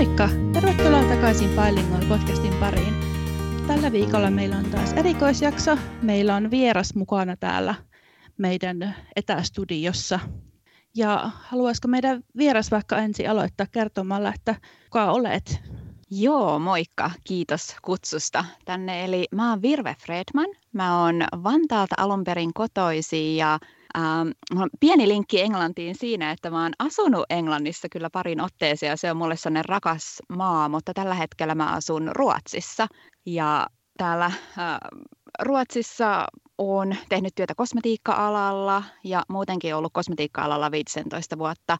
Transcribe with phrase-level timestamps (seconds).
[0.00, 0.28] Moikka!
[0.52, 2.94] Tervetuloa takaisin Bilingual podcastin pariin.
[3.66, 5.78] Tällä viikolla meillä on taas erikoisjakso.
[6.02, 7.74] Meillä on vieras mukana täällä
[8.38, 10.20] meidän etästudiossa.
[10.96, 14.54] Ja haluaisiko meidän vieras vaikka ensin aloittaa kertomalla, että
[14.84, 15.60] kuka olet?
[16.10, 17.10] Joo, moikka.
[17.24, 19.04] Kiitos kutsusta tänne.
[19.04, 20.48] Eli mä oon Virve Fredman.
[20.72, 23.58] Mä oon Vantaalta alun perin kotoisin ja
[23.98, 28.96] Ähm, on pieni linkki Englantiin siinä, että mä oon asunut Englannissa kyllä parin otteeseen ja
[28.96, 32.86] se on mulle sellainen rakas maa, mutta tällä hetkellä mä asun Ruotsissa.
[33.26, 33.66] Ja
[33.98, 34.78] täällä äh,
[35.42, 36.26] Ruotsissa
[36.58, 41.78] olen tehnyt työtä kosmetiikka-alalla ja muutenkin ollut kosmetiikka-alalla 15 vuotta.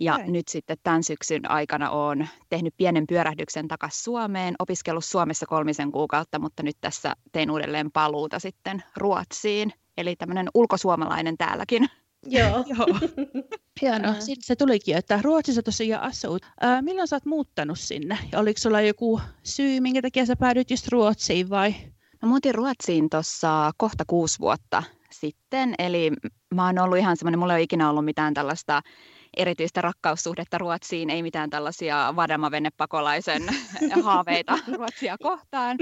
[0.00, 0.32] Ja Näin.
[0.32, 6.38] nyt sitten tämän syksyn aikana olen tehnyt pienen pyörähdyksen takaisin Suomeen, opiskellut Suomessa kolmisen kuukautta,
[6.38, 9.72] mutta nyt tässä tein uudelleen paluuta sitten Ruotsiin.
[9.96, 11.86] Eli tämmöinen ulkosuomalainen täälläkin.
[12.26, 12.64] Joo.
[12.78, 12.86] Joo.
[13.82, 14.12] Hienoa.
[14.14, 16.42] Sitten se tulikin, että Ruotsissa tosiaan asut.
[16.60, 18.18] Ää, milloin sä oot muuttanut sinne?
[18.32, 21.74] Ja oliko sulla joku syy, minkä takia sä päädyit just Ruotsiin vai?
[22.22, 25.74] Mä muutin Ruotsiin tuossa kohta kuusi vuotta sitten.
[25.78, 26.12] Eli
[26.54, 28.82] mä oon ollut ihan semmoinen, mulla ei ole ikinä ollut mitään tällaista
[29.36, 33.42] erityistä rakkaussuhdetta Ruotsiin, ei mitään tällaisia vadamavennepakolaisen
[34.04, 35.76] haaveita Ruotsia kohtaan.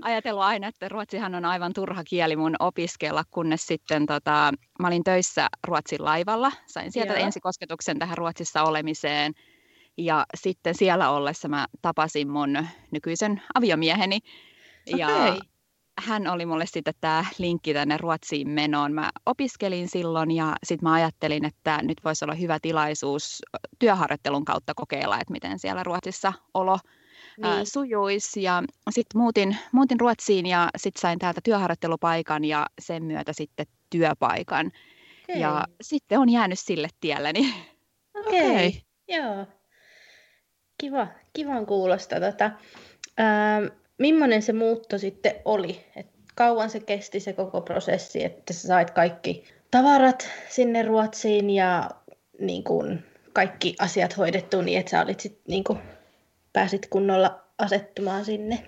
[0.00, 5.04] Ajatellut aina, että Ruotsihan on aivan turha kieli mun opiskella, kunnes sitten tota, mä olin
[5.04, 6.52] töissä Ruotsin laivalla.
[6.66, 7.26] Sain sieltä Joo.
[7.26, 9.32] ensikosketuksen tähän Ruotsissa olemiseen.
[9.98, 14.18] Ja sitten siellä ollessa mä tapasin mun nykyisen aviomieheni.
[14.96, 15.49] Ja okay
[16.00, 18.92] hän oli mulle sitten tämä linkki tänne Ruotsiin menoon.
[18.92, 23.42] Mä opiskelin silloin ja sitten mä ajattelin, että nyt voisi olla hyvä tilaisuus
[23.78, 26.78] työharjoittelun kautta kokeilla, että miten siellä Ruotsissa olo
[27.42, 27.66] niin.
[27.66, 28.42] sujuisi.
[28.42, 34.66] Ja sitten muutin, muutin Ruotsiin ja sitten sain täältä työharjoittelupaikan ja sen myötä sitten työpaikan.
[35.28, 35.40] Okay.
[35.40, 37.40] Ja sitten on jäänyt sille tielleni.
[38.26, 38.68] Okei, okay.
[38.68, 38.80] okay.
[39.08, 39.46] joo.
[40.80, 42.20] Kiva, kivan kuulosta.
[42.20, 42.50] Tota,
[43.20, 45.84] ähm, millainen se muutto sitten oli?
[45.96, 51.90] Et kauan se kesti se koko prosessi, että sä sait kaikki tavarat sinne Ruotsiin ja
[52.40, 53.00] niin kun,
[53.32, 55.78] kaikki asiat hoidettu niin, että sä olit sit, niin kun,
[56.52, 58.66] pääsit kunnolla asettumaan sinne?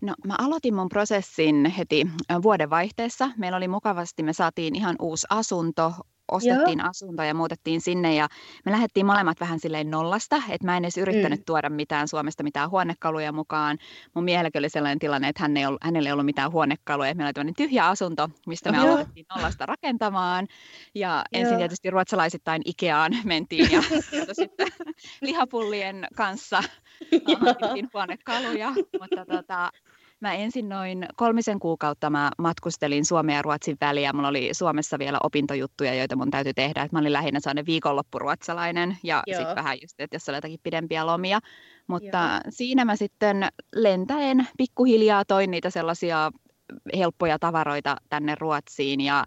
[0.00, 2.06] No mä aloitin mun prosessin heti
[2.42, 3.30] vuodenvaihteessa.
[3.36, 5.92] Meillä oli mukavasti, me saatiin ihan uusi asunto,
[6.32, 6.88] ostettiin Joo.
[6.88, 8.28] asunto ja muutettiin sinne ja
[8.64, 11.44] me lähdettiin molemmat vähän silleen nollasta, että mä en edes yrittänyt mm.
[11.44, 13.78] tuoda mitään Suomesta mitään huonekaluja mukaan.
[14.14, 17.28] Mun miehelläkin oli sellainen tilanne, että hän ei ollut, hänellä ei ollut mitään huonekaluja, meillä
[17.28, 18.86] oli tämmöinen tyhjä asunto, mistä me Joo.
[18.86, 20.46] aloitettiin nollasta rakentamaan
[20.94, 21.58] ja ensin Joo.
[21.58, 23.82] tietysti ruotsalaisittain Ikeaan mentiin ja
[24.40, 24.68] sitten
[25.20, 26.62] lihapullien kanssa
[27.94, 29.70] huonekaluja, mutta tota,
[30.22, 34.12] Mä ensin noin kolmisen kuukautta mä matkustelin Suomen ja Ruotsin väliä.
[34.12, 36.82] Mulla oli Suomessa vielä opintojuttuja, joita mun täytyy tehdä.
[36.82, 41.06] Et mä olin lähinnä sellainen viikonloppuruotsalainen ja sitten vähän just, että jos oli jotakin pidempiä
[41.06, 41.40] lomia.
[41.86, 42.40] Mutta Joo.
[42.50, 46.30] siinä mä sitten lentäen pikkuhiljaa toin niitä sellaisia
[46.96, 49.24] helppoja tavaroita tänne Ruotsiin ja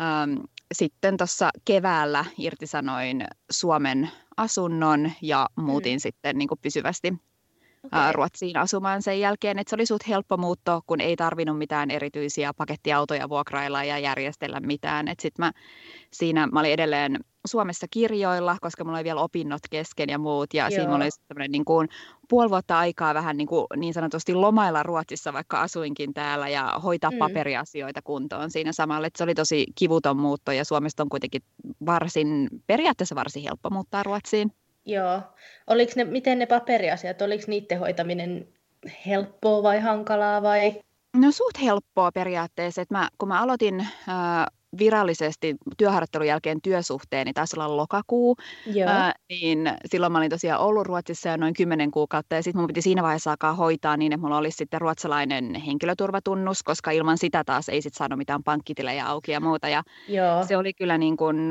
[0.00, 0.38] ähm,
[0.74, 6.00] sitten tuossa keväällä irtisanoin Suomen asunnon ja muutin mm.
[6.00, 7.14] sitten niin kuin pysyvästi
[7.84, 8.12] okay.
[8.12, 9.58] Ruotsiin asumaan sen jälkeen.
[9.58, 14.60] Että se oli suht helppo muutto, kun ei tarvinnut mitään erityisiä pakettiautoja vuokrailla ja järjestellä
[14.60, 15.08] mitään.
[15.08, 15.52] Et sit mä,
[16.12, 20.54] siinä mä olin edelleen Suomessa kirjoilla, koska mulla oli vielä opinnot kesken ja muut.
[20.54, 20.70] Ja Joo.
[20.70, 21.88] siinä oli niin kuin
[22.28, 27.10] puoli vuotta aikaa vähän niin, kuin, niin sanotusti lomailla Ruotsissa, vaikka asuinkin täällä ja hoitaa
[27.10, 27.18] mm.
[27.18, 29.06] paperiasioita kuntoon siinä samalla.
[29.06, 31.42] Että se oli tosi kivuton muutto ja Suomesta on kuitenkin
[31.86, 34.52] varsin, periaatteessa varsin helppo muuttaa Ruotsiin.
[34.86, 35.22] Joo.
[35.66, 38.48] Oliko ne, miten ne paperiasiat, oliko niiden hoitaminen
[39.06, 40.80] helppoa vai hankalaa vai?
[41.16, 42.82] No suht helppoa periaatteessa.
[42.82, 43.86] Että mä, kun mä aloitin äh,
[44.78, 48.36] virallisesti työharjoittelun jälkeen työsuhteen, niin taisi olla lokakuu,
[48.86, 52.66] Ää, niin silloin mä olin tosiaan ollut Ruotsissa jo noin kymmenen kuukautta ja sitten mun
[52.66, 57.44] piti siinä vaiheessa alkaa hoitaa niin, että mulla olisi sitten ruotsalainen henkilöturvatunnus, koska ilman sitä
[57.44, 60.44] taas ei sitten saanut mitään pankkitilejä auki ja muuta ja Joo.
[60.44, 61.50] se oli kyllä niin kuin,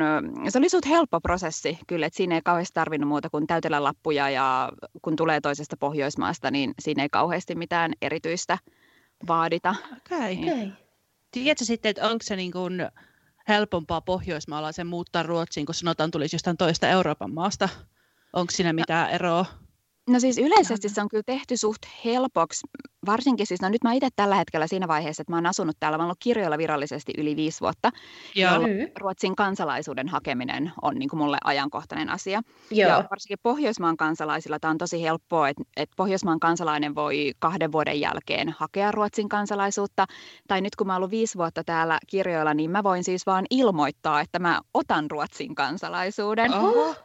[0.50, 4.30] se oli sut helppo prosessi kyllä, että siinä ei kauheasti tarvinnut muuta kuin täytellä lappuja
[4.30, 4.72] ja
[5.02, 8.58] kun tulee toisesta Pohjoismaasta, niin siinä ei kauheasti mitään erityistä
[9.28, 9.76] vaadita.
[9.98, 10.34] Okei.
[10.34, 10.54] Okay.
[10.54, 10.72] Okay.
[11.32, 12.82] Tiedätkö sitten, että onko se niin kuin
[13.50, 17.70] helpompaa pohjoismaalaisen muuttaa Ruotsiin, kun sanotaan tulisi jostain toista Euroopan maasta?
[18.34, 19.46] Onko siinä mitään eroa?
[20.10, 22.68] No siis yleisesti se on kyllä tehty suht helpoksi,
[23.06, 25.98] varsinkin siis, no nyt mä itse tällä hetkellä siinä vaiheessa, että mä oon asunut täällä,
[25.98, 27.92] mä oon ollut kirjoilla virallisesti yli viisi vuotta,
[28.36, 28.52] Joo.
[29.00, 32.42] Ruotsin kansalaisuuden hakeminen on niin kuin mulle ajankohtainen asia.
[32.72, 32.90] Joo.
[32.90, 38.00] Ja varsinkin Pohjoismaan kansalaisilla tämä on tosi helppoa, että, että Pohjoismaan kansalainen voi kahden vuoden
[38.00, 40.06] jälkeen hakea Ruotsin kansalaisuutta,
[40.48, 43.46] tai nyt kun mä oon ollut viisi vuotta täällä kirjoilla, niin mä voin siis vaan
[43.50, 46.54] ilmoittaa, että mä otan Ruotsin kansalaisuuden.
[46.54, 46.96] Oho.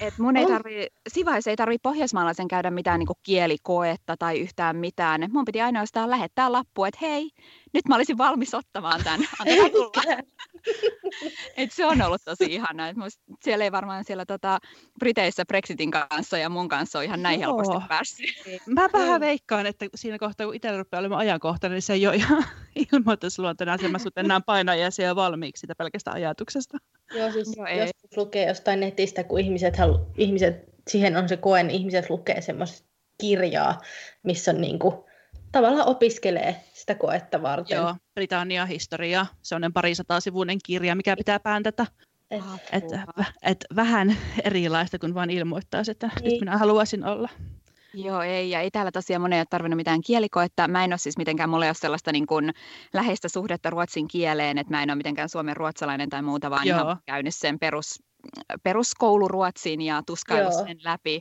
[0.00, 5.22] Et mun ei tarvi, Sivais ei tarvi pohjoismaalaisen käydä mitään niinku kielikoetta tai yhtään mitään.
[5.22, 7.30] Et mun piti ainoastaan lähettää lappu, että hei,
[7.74, 9.20] nyt mä olisin valmis ottamaan tämän.
[11.56, 12.88] Et se on ollut tosi ihana.
[12.88, 12.96] Et
[13.42, 14.58] siellä ei varmaan siellä tota,
[14.98, 17.56] Briteissä Brexitin kanssa ja mun kanssa on ihan näin Joo.
[17.56, 18.26] helposti päässyt.
[18.66, 22.16] Mä vähän veikkaan, että siinä kohtaa kun itsellä rupeaa olemaan ajankohtainen, niin se ei ole
[22.16, 22.44] ihan
[22.92, 23.88] ilmoitusluontoinen asia.
[23.88, 26.78] Mä enää painaa ja siellä valmiiksi sitä pelkästä ajatuksesta.
[27.14, 31.66] Joo, siis Joo, jos lukee jostain netistä, kun ihmiset, halu, ihmiset siihen on se koen,
[31.66, 32.88] niin ihmiset lukee semmoista
[33.18, 33.80] kirjaa,
[34.22, 34.94] missä on niin kuin,
[35.52, 37.76] tavallaan opiskelee sitä koetta varten.
[37.76, 41.86] Joo, Britannia historia, se on parisataa sivuinen kirja, mikä pitää pääntätä.
[42.30, 42.84] Et, et,
[43.42, 46.30] et vähän erilaista kuin vain ilmoittaa, että niin.
[46.30, 47.28] nyt minä haluaisin olla.
[47.94, 48.50] Joo, ei.
[48.50, 50.68] Ja ei täällä tosiaan monen ole tarvinnut mitään kielikoetta.
[50.68, 52.52] Mä en ole siis mitenkään, mulla ei ole sellaista niin kuin
[52.94, 56.80] läheistä suhdetta ruotsin kieleen, että mä en ole mitenkään suomen ruotsalainen tai muuta, vaan Joo.
[56.80, 58.02] ihan käynyt sen perus,
[58.62, 61.20] peruskouluruotsin ja tuskailu sen läpi.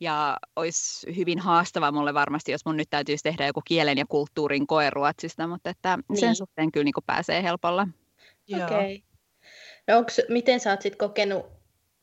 [0.00, 4.66] Ja olisi hyvin haastava mulle varmasti, jos mun nyt täytyisi tehdä joku kielen ja kulttuurin
[4.66, 6.20] koe ruotsista, mutta että niin.
[6.20, 7.88] sen suhteen kyllä niin kuin pääsee helpolla.
[8.54, 8.64] Okei.
[8.64, 9.08] Okay.
[9.88, 11.46] No onks, miten sä oot sit kokenut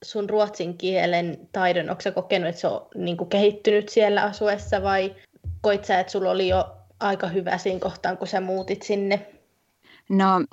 [0.03, 4.83] sun ruotsin kielen taidon, onko sä kokenut, että se on niin kuin kehittynyt siellä asuessa
[4.83, 5.15] vai
[5.61, 9.31] koit sä, että sulla oli jo aika hyvä siinä kohtaan, kun sä muutit sinne?
[10.09, 10.45] No,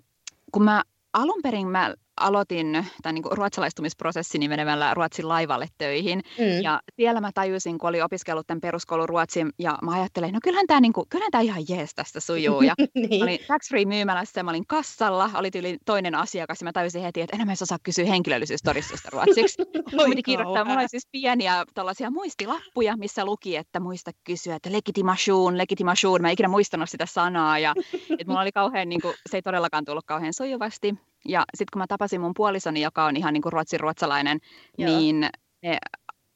[0.53, 6.23] kun mä alun perin mä aloitin tämän niin ruotsalaistumisprosessini menemällä Ruotsin laivalle töihin.
[6.39, 6.63] Mm.
[6.63, 10.67] Ja siellä mä tajusin, kun olin opiskellut tämän peruskoulun ruotsin, ja mä ajattelin, no kyllähän
[10.67, 12.63] tämä, niin kuin, kyllähän tämä ihan jees tästä sujuu.
[12.63, 13.21] Ja niin.
[13.21, 17.03] mä olin tax free myymälässä, mä olin kassalla, oli tyyli toinen asiakas, ja mä tajusin
[17.03, 19.63] heti, että enää osaa kysyä henkilöllisyystodistusta ruotsiksi.
[19.97, 24.73] Mä piti kirjoittaa, mulla oli siis pieniä tällaisia muistilappuja, missä luki, että muista kysyä, että
[24.73, 26.23] legitimation, legitimation.
[26.23, 29.43] Mä en ikinä muistanut sitä sanaa, ja että mulla oli kauhean, niin kuin, se ei
[29.43, 30.95] todellakaan tullut kauhean sujuvasti.
[31.29, 34.39] Ja sitten kun mä tapasin mun puolisoni, joka on ihan niin kuin ruotsin ruotsalainen,
[34.79, 34.99] Joo.
[34.99, 35.29] niin
[35.63, 35.79] me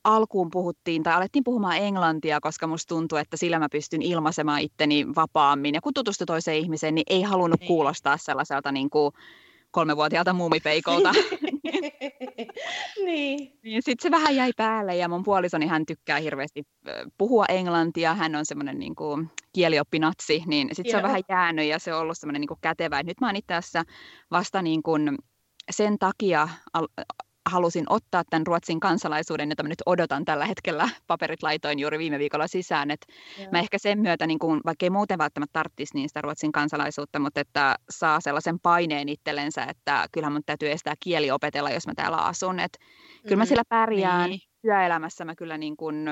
[0.05, 5.07] alkuun puhuttiin tai alettiin puhumaan englantia, koska musta tuntuu, että sillä mä pystyn ilmaisemaan itteni
[5.17, 5.75] vapaammin.
[5.75, 7.69] Ja kun tutustui toiseen ihmiseen, niin ei halunnut niin.
[7.69, 9.13] kuulostaa sellaiselta niin kuin
[9.77, 11.13] kolmevuotiaalta muumipeikolta.
[13.05, 13.59] niin.
[13.63, 16.63] niin Sitten se vähän jäi päälle ja mun puolisoni hän tykkää hirveästi
[17.19, 18.15] puhua englantia.
[18.15, 22.01] Hän on semmoinen niin kuin kielioppinatsi, niin sitten se on vähän jäänyt ja se on
[22.01, 23.03] ollut semmoinen niin kuin kätevä.
[23.03, 23.83] nyt mä oon itse asiassa
[24.31, 25.19] vasta niin kuin
[25.71, 26.49] sen takia
[27.47, 30.89] halusin ottaa tämän Ruotsin kansalaisuuden, jota mä nyt odotan tällä hetkellä.
[31.07, 32.91] Paperit laitoin juuri viime viikolla sisään.
[32.91, 33.07] Että
[33.53, 37.19] mä ehkä sen myötä, niin kun, vaikka ei muuten välttämättä tarvitsisi niin sitä Ruotsin kansalaisuutta,
[37.19, 41.93] mutta että saa sellaisen paineen itsellensä, että kyllähän mun täytyy estää kieli opetella, jos mä
[41.97, 42.61] täällä asun.
[42.61, 42.79] Että
[43.23, 44.31] kyllä mä mm, sillä pärjään.
[44.31, 44.41] Niin.
[44.63, 46.05] Työelämässä mä kyllä niin kun,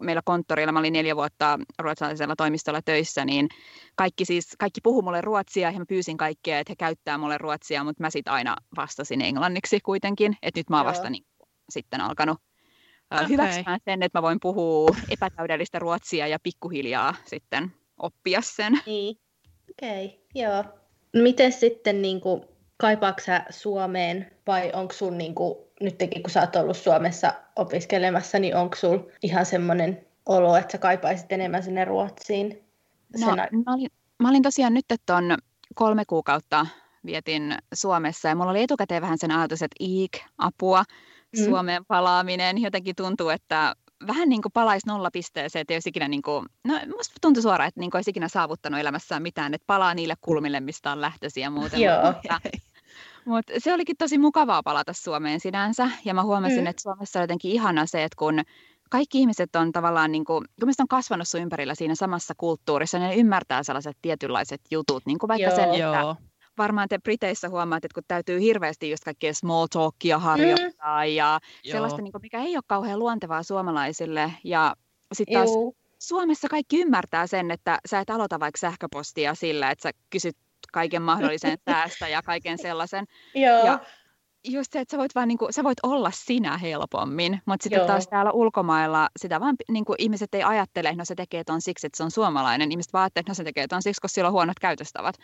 [0.00, 3.48] meillä konttorilla, mä olin neljä vuotta ruotsalaisella toimistolla töissä, niin
[3.96, 7.84] kaikki siis, kaikki puhu mulle ruotsia ja mä pyysin kaikkea, että he käyttää mulle ruotsia,
[7.84, 11.24] mutta mä sitten aina vastasin englanniksi kuitenkin, että nyt mä oon vasta niin,
[11.70, 12.38] sitten alkanut
[13.14, 13.28] okay.
[13.28, 18.80] hyväksymään sen, että mä voin puhua epätäydellistä ruotsia ja pikkuhiljaa sitten oppia sen.
[18.86, 19.16] Niin.
[19.70, 20.64] Okei, okay, joo.
[21.22, 22.44] Miten sitten niin kuin,
[22.76, 28.38] kaipaatko sä Suomeen vai onko sun niin kuin, nytkin kun sä oot ollut Suomessa opiskelemassa,
[28.38, 32.64] niin onko sul ihan semmoinen olo, että sä kaipaisit enemmän sinne Ruotsiin?
[33.20, 35.36] No, mä, olin, mä olin tosiaan nyt tuon
[35.74, 36.66] kolme kuukautta
[37.06, 40.84] vietin Suomessa ja mulla oli etukäteen vähän sen ajatus, että iik, apua,
[41.38, 41.44] mm.
[41.44, 42.62] Suomeen palaaminen.
[42.62, 43.74] Jotenkin tuntuu, että
[44.06, 47.68] vähän niin kuin palaisi nollapisteeseen, että ei olisi ikinä, niin kuin, no musta tuntui suoraan,
[47.68, 51.46] että niin kuin olisi ikinä saavuttanut elämässään mitään, että palaa niille kulmille, mistä on lähtöisiä
[51.46, 51.80] ja muuten.
[51.80, 52.12] Joo.
[52.12, 52.40] Mutta,
[53.24, 56.66] mutta se olikin tosi mukavaa palata Suomeen sinänsä ja mä huomasin, mm.
[56.66, 58.40] että Suomessa on jotenkin ihana se, että kun
[58.90, 63.08] kaikki ihmiset on tavallaan, niin kuin, kun on kasvanut sun ympärillä siinä samassa kulttuurissa, niin
[63.08, 65.56] ne ymmärtää sellaiset tietynlaiset jutut, niin kuin vaikka Joo.
[65.56, 66.16] sen, että Joo
[66.58, 71.10] varmaan te Briteissä huomaatte, että kun täytyy hirveästi just kaikkea small talkia harjoittaa mm.
[71.10, 71.72] ja Joo.
[71.72, 74.32] sellaista, niin kuin, mikä ei ole kauhean luontevaa suomalaisille.
[74.44, 74.76] Ja
[75.12, 75.72] sitten taas Joo.
[75.98, 80.36] Suomessa kaikki ymmärtää sen, että sä et aloita vaikka sähköpostia sillä, että sä kysyt
[80.72, 83.04] kaiken mahdollisen säästä ja kaiken sellaisen.
[83.34, 83.66] Joo.
[83.66, 83.80] Ja
[84.44, 87.78] just se, että sä voit, vaan, niin kuin, sä voit olla sinä helpommin, mutta sitten
[87.78, 87.86] Joo.
[87.86, 91.60] taas täällä ulkomailla sitä vaan niin kuin, ihmiset ei ajattele, että no se tekee ton
[91.60, 92.70] siksi, että se on suomalainen.
[92.70, 95.14] Ihmiset vaan ajattelee, että no se tekee ton siksi, koska sillä on huonot käytöstavat.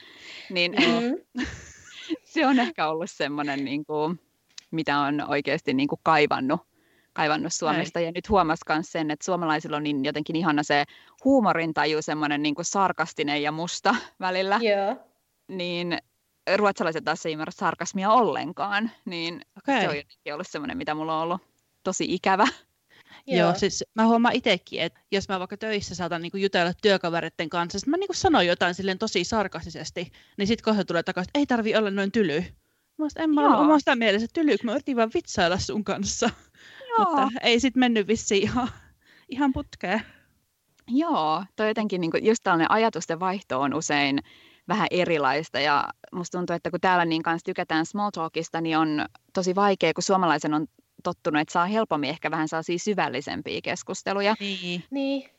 [0.50, 1.44] Niin mm.
[2.32, 4.20] se on ehkä ollut semmoinen, niin kuin,
[4.70, 6.60] mitä on oikeasti niin kuin kaivannut,
[7.12, 7.98] kaivannut Suomesta.
[7.98, 8.04] Ei.
[8.04, 10.84] Ja nyt huomas myös sen, että suomalaisilla on niin jotenkin ihana se
[11.24, 14.60] huumorintaju, semmoinen niin kuin sarkastinen ja musta välillä.
[14.62, 14.96] Joo.
[15.48, 15.98] Niin
[16.56, 19.80] ruotsalaiset taas ei ymmärrä sarkasmia ollenkaan, niin okay.
[19.80, 21.40] se on jotenkin ollut semmoinen, mitä mulla on ollut
[21.82, 22.46] tosi ikävä.
[23.26, 23.38] Joo.
[23.38, 27.78] Joo, siis mä huomaan itsekin, että jos mä vaikka töissä saatan niinku jutella työkavereiden kanssa,
[27.78, 31.46] että mä niinku sanon jotain silleen tosi sarkastisesti, niin sitten kohta tulee takaisin, että ei
[31.46, 32.44] tarvi olla noin tyly.
[32.98, 36.30] Mä en mä ole omasta mielessä tyly, kun mä yritin vaan vitsailla sun kanssa.
[36.98, 38.68] mutta ei sitten mennyt vissiin ihan,
[39.28, 40.02] ihan putkeen.
[40.88, 44.22] Joo, toi jotenkin niin kuin, just tällainen ajatusten vaihto on usein
[44.68, 49.06] vähän erilaista ja musta tuntuu, että kun täällä niin kanssa tykätään small talkista, niin on
[49.32, 50.66] tosi vaikea, kun suomalaisen on
[51.02, 54.34] tottunut, että saa helpommin ehkä vähän saa syvällisempiä keskusteluja.
[54.40, 54.84] Niin.
[54.90, 55.30] niin.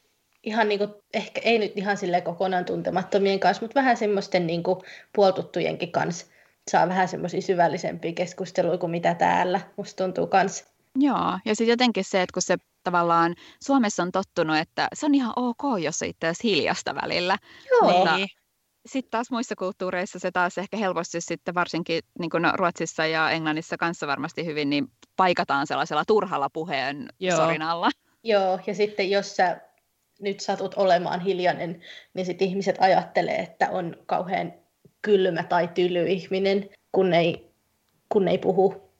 [0.44, 4.64] Ihan niin kuin, ehkä ei nyt ihan sille kokonaan tuntemattomien kanssa, mutta vähän semmoisten niin
[4.64, 4.80] kuin
[5.16, 6.26] puoltuttujenkin kanssa
[6.72, 9.62] saa vähän semmoisia syvällisempiä keskusteluja kuin mitä täällä.
[9.78, 10.66] Musta tuntuu kanssa.
[10.96, 15.16] Joo, ja sitten jotenkin se, että kun se tavallaan Suomessa on tottunut, että se on
[15.16, 17.38] ihan ok, jos on itse asiassa hiljasta välillä.
[17.72, 17.92] Joo.
[17.92, 18.18] Mutta.
[18.88, 23.78] Sitten taas muissa kulttuureissa se taas ehkä helposti sitten varsinkin niin kuin Ruotsissa ja Englannissa
[23.78, 27.38] kanssa varmasti hyvin, niin paikataan sellaisella turhalla puheen Joo.
[27.38, 27.90] sorinalla.
[28.24, 29.62] Joo, ja sitten jos sä
[30.20, 31.82] nyt satut olemaan hiljainen,
[32.14, 34.54] niin sitten ihmiset ajattelee, että on kauhean
[35.02, 37.52] kylmä tai tyly ihminen, kun ei,
[38.10, 38.92] kun ei puhu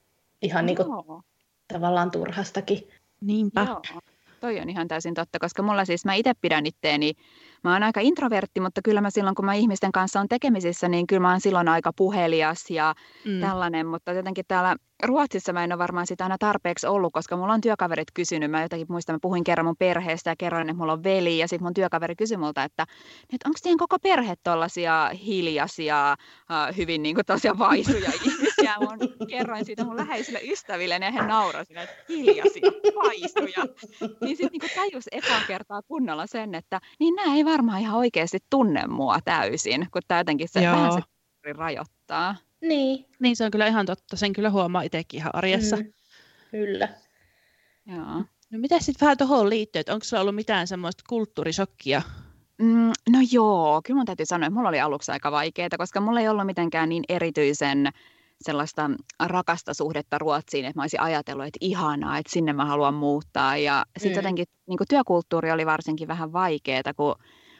[0.42, 1.22] ihan niin kuin
[1.72, 2.88] tavallaan turhastakin.
[3.20, 3.60] Niinpä.
[3.60, 3.82] Joo,
[4.40, 7.12] toi on ihan täysin totta, koska mulla siis, mä itse pidän itteeni,
[7.64, 11.06] mä oon aika introvertti, mutta kyllä mä silloin, kun mä ihmisten kanssa on tekemisissä, niin
[11.06, 13.40] kyllä mä oon silloin aika puhelias ja mm.
[13.40, 17.52] tällainen, mutta jotenkin täällä Ruotsissa mä en ole varmaan sitä aina tarpeeksi ollut, koska mulla
[17.52, 18.50] on työkaverit kysynyt.
[18.50, 21.38] Mä jotenkin muistan, mä puhuin kerran mun perheestä ja kerroin, että mulla on veli.
[21.38, 22.82] Ja sitten mun työkaveri kysyi multa, että,
[23.32, 26.16] että onko teidän koko perhe tollaisia hiljaisia,
[26.50, 28.10] uh, hyvin niin kuin tosiaan vaisuja
[28.58, 29.16] ihmisiä.
[29.20, 32.62] Mä kerroin siitä mun läheisille ystäville ja he nauroivat, että hiljaisia,
[33.04, 33.74] vaisuja.
[34.20, 38.38] Niin sitten niin tajus ekaa kertaa kunnolla sen, että niin nämä ei varmaan ihan oikeasti
[38.50, 40.76] tunne mua täysin, kun tämä jotenkin se Joo.
[40.76, 42.36] vähän se rajoittaa.
[42.60, 43.04] Niin.
[43.18, 44.16] Niin se on kyllä ihan totta.
[44.16, 45.76] Sen kyllä huomaa itsekin ihan arjessa.
[45.76, 45.92] Mm.
[46.50, 46.88] Kyllä.
[47.86, 48.24] Joo.
[48.50, 52.02] No mitä sitten vähän tuohon liittyy, että onko sulla ollut mitään semmoista kulttuurisokkia?
[52.58, 56.20] Mm, no joo, kyllä mun täytyy sanoa, että mulla oli aluksi aika vaikeaa, koska mulla
[56.20, 57.88] ei ollut mitenkään niin erityisen
[58.40, 58.90] sellaista
[59.20, 63.56] rakasta suhdetta Ruotsiin, että mä olisin ajatellut, että ihanaa, että sinne mä haluan muuttaa.
[63.56, 64.18] Ja sitten mm.
[64.18, 67.14] jotenkin niin työkulttuuri oli varsinkin vähän vaikeaa, kun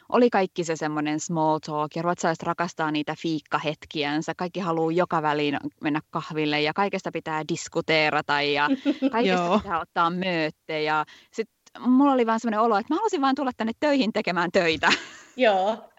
[0.08, 4.32] oli kaikki se semmoinen small talk ja ruotsalaiset rakastaa niitä fiikkahetkiänsä.
[4.36, 8.68] Kaikki haluaa joka väliin mennä kahville ja kaikesta pitää diskuteerata ja
[9.12, 10.82] kaikesta pitää ottaa möötte.
[10.82, 14.52] Ja sitten mulla oli vaan semmoinen olo, että mä halusin vaan tulla tänne töihin tekemään
[14.52, 14.92] töitä.
[15.36, 15.90] Joo.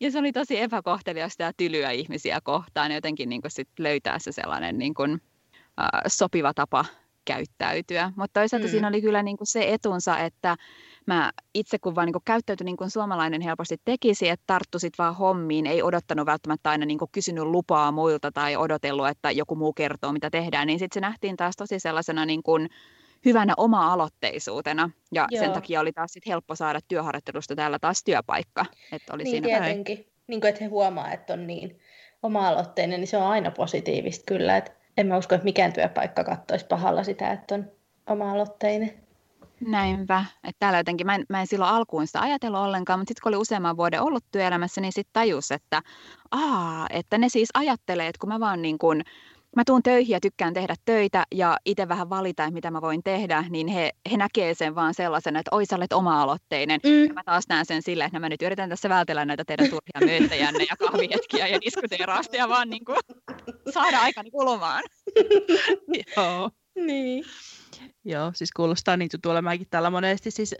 [0.00, 4.78] Ja se oli tosi epäkohteliasta ja tylyä ihmisiä kohtaan jotenkin niin sit löytää se sellainen
[4.78, 6.84] niin kuin, uh, sopiva tapa
[7.24, 8.12] käyttäytyä.
[8.16, 8.70] Mutta toisaalta mm.
[8.70, 10.56] siinä oli kyllä niin kuin se etunsa, että
[11.06, 15.16] mä itse kun vaan niin kuin käyttäytyin niin kuin suomalainen helposti tekisi, että tarttusit vaan
[15.16, 19.72] hommiin, ei odottanut välttämättä aina niin kuin kysynyt lupaa muilta tai odotellut, että joku muu
[19.72, 22.68] kertoo, mitä tehdään, niin sitten se nähtiin taas tosi sellaisena niin kuin
[23.24, 24.90] hyvänä oma-aloitteisuutena.
[25.12, 25.42] Ja Joo.
[25.42, 28.66] sen takia oli taas sit helppo saada työharjoittelusta täällä taas työpaikka.
[28.92, 30.06] Että oli niin siinä tietenkin.
[30.26, 31.80] Niin kuin, että he huomaa, että on niin
[32.22, 34.56] oma-aloitteinen, niin se on aina positiivista kyllä.
[34.56, 37.70] Että en mä usko, että mikään työpaikka katsoisi pahalla sitä, että on
[38.06, 39.02] oma-aloitteinen.
[39.60, 40.24] Näinpä.
[40.44, 43.30] Että täällä jotenkin, mä en, mä en silloin alkuun sitä ajatellut ollenkaan, mutta sitten kun
[43.30, 45.82] oli useamman vuoden ollut työelämässä, niin sitten tajus, että
[46.30, 49.02] aa, että ne siis ajattelee, että kun mä vaan niin kuin,
[49.56, 53.44] mä tuun töihin ja tykkään tehdä töitä ja itse vähän valita, mitä mä voin tehdä,
[53.50, 56.80] niin he, he näkee sen vaan sellaisen, että oi sä olet oma-aloitteinen.
[56.84, 57.06] Mm.
[57.06, 60.18] Ja mä taas näen sen sillä, että mä nyt yritän tässä vältellä näitä teidän turhia
[60.18, 62.98] myöttäjänne ja kahvihetkiä ja diskuteerausta ja vaan niin kuin
[63.70, 64.82] saada aikani kulumaan.
[66.16, 66.50] Joo.
[66.74, 67.24] Niin.
[68.04, 70.54] Joo, siis kuulostaa niin tuolla mäkin täällä monesti siis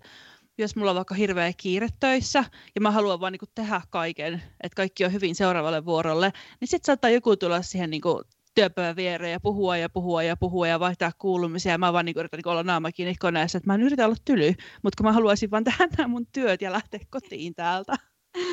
[0.58, 2.44] jos mulla on vaikka hirveä kiire töissä
[2.74, 6.86] ja mä haluan vaan niin tehdä kaiken, että kaikki on hyvin seuraavalle vuorolle, niin sitten
[6.86, 10.80] saattaa joku tulla siihen niin kuin työpäivän viereen ja puhua ja puhua ja puhua ja
[10.80, 11.72] vaihtaa kuulumisia.
[11.72, 14.16] Ja mä vaan niin yritän niin olla naama kiinni koneessa, että mä en yritä olla
[14.24, 17.96] tyly, mutta kun mä haluaisin vaan tehdä nämä mun työt ja lähteä kotiin täältä.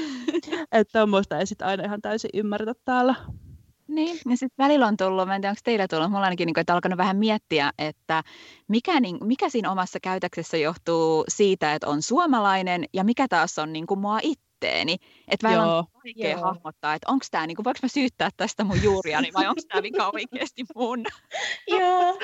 [0.72, 3.16] että tuommoista ei sitten aina ihan täysin ymmärretä täällä.
[3.88, 6.60] Niin, ja sitten välillä on tullut, mä en tiedä onko teillä tullut, mulla ainakin, niin
[6.60, 8.24] että alkanut vähän miettiä, että
[8.68, 13.74] mikä, niin, mikä siinä omassa käytöksessä johtuu siitä, että on suomalainen ja mikä taas on
[13.74, 14.20] niin kuin mua
[14.60, 14.98] itteeni.
[15.28, 16.42] Että välillä on vaikea Joo.
[16.42, 19.84] hahmottaa, että onko tämä, niin kuin, voinko mä syyttää tästä mun juuriani vai onko tämä
[19.84, 21.06] vika oikeasti mun.
[21.80, 22.20] Joo.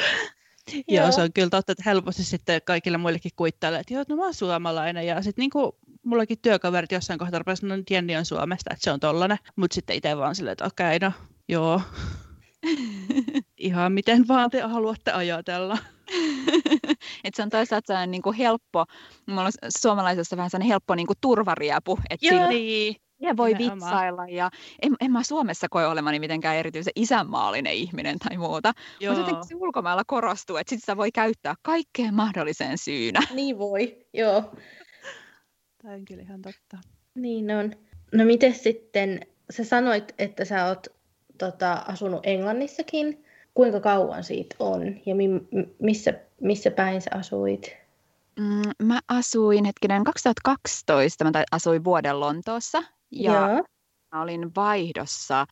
[0.88, 4.24] Joo, se on kyllä totta, että helposti sitten kaikille muillekin kuittailee, että joo, no mä
[4.24, 5.08] oon suomalainen.
[5.08, 8.92] Ja sitten niinku mullakin työkaverit jossain kohtaa rupesivat sanoa, että Jenni on Suomesta, että se
[8.92, 9.38] on tollanen.
[9.56, 11.13] Mutta sitten itse vaan silleen, että okei, okay, no
[11.48, 11.82] Joo.
[13.58, 15.78] Ihan miten vaan te haluatte ajatella.
[17.24, 18.86] Et se on toisaalta sellainen niin kuin helppo,
[19.28, 22.00] mulla on suomalaisessa vähän sellainen helppo niin kuin turvariepu.
[22.10, 22.96] Että Joo, niin.
[23.22, 23.92] Ja voi Nimenomaan.
[23.92, 24.50] vitsailla ja
[24.82, 28.72] en, en mä Suomessa koe olemani mitenkään erityisen isänmaallinen ihminen tai muuta.
[28.76, 33.20] Mutta jotenkin se ulkomailla korostuu, että sit sitä voi käyttää kaikkeen mahdolliseen syynä.
[33.34, 34.54] Niin voi, joo.
[35.82, 36.78] Tämä on kyllä ihan totta.
[37.16, 37.72] Niin on.
[38.14, 39.20] No miten sitten,
[39.50, 40.88] sä sanoit, että sä oot
[41.38, 43.25] tota, asunut Englannissakin.
[43.54, 45.48] Kuinka kauan siitä on ja mi-
[45.80, 47.77] missä missä päin sä asuit?
[48.39, 53.63] Mm, mä asuin hetkinen 2012, mä asuin vuoden Lontoossa ja Joo.
[54.15, 55.46] mä olin vaihdossa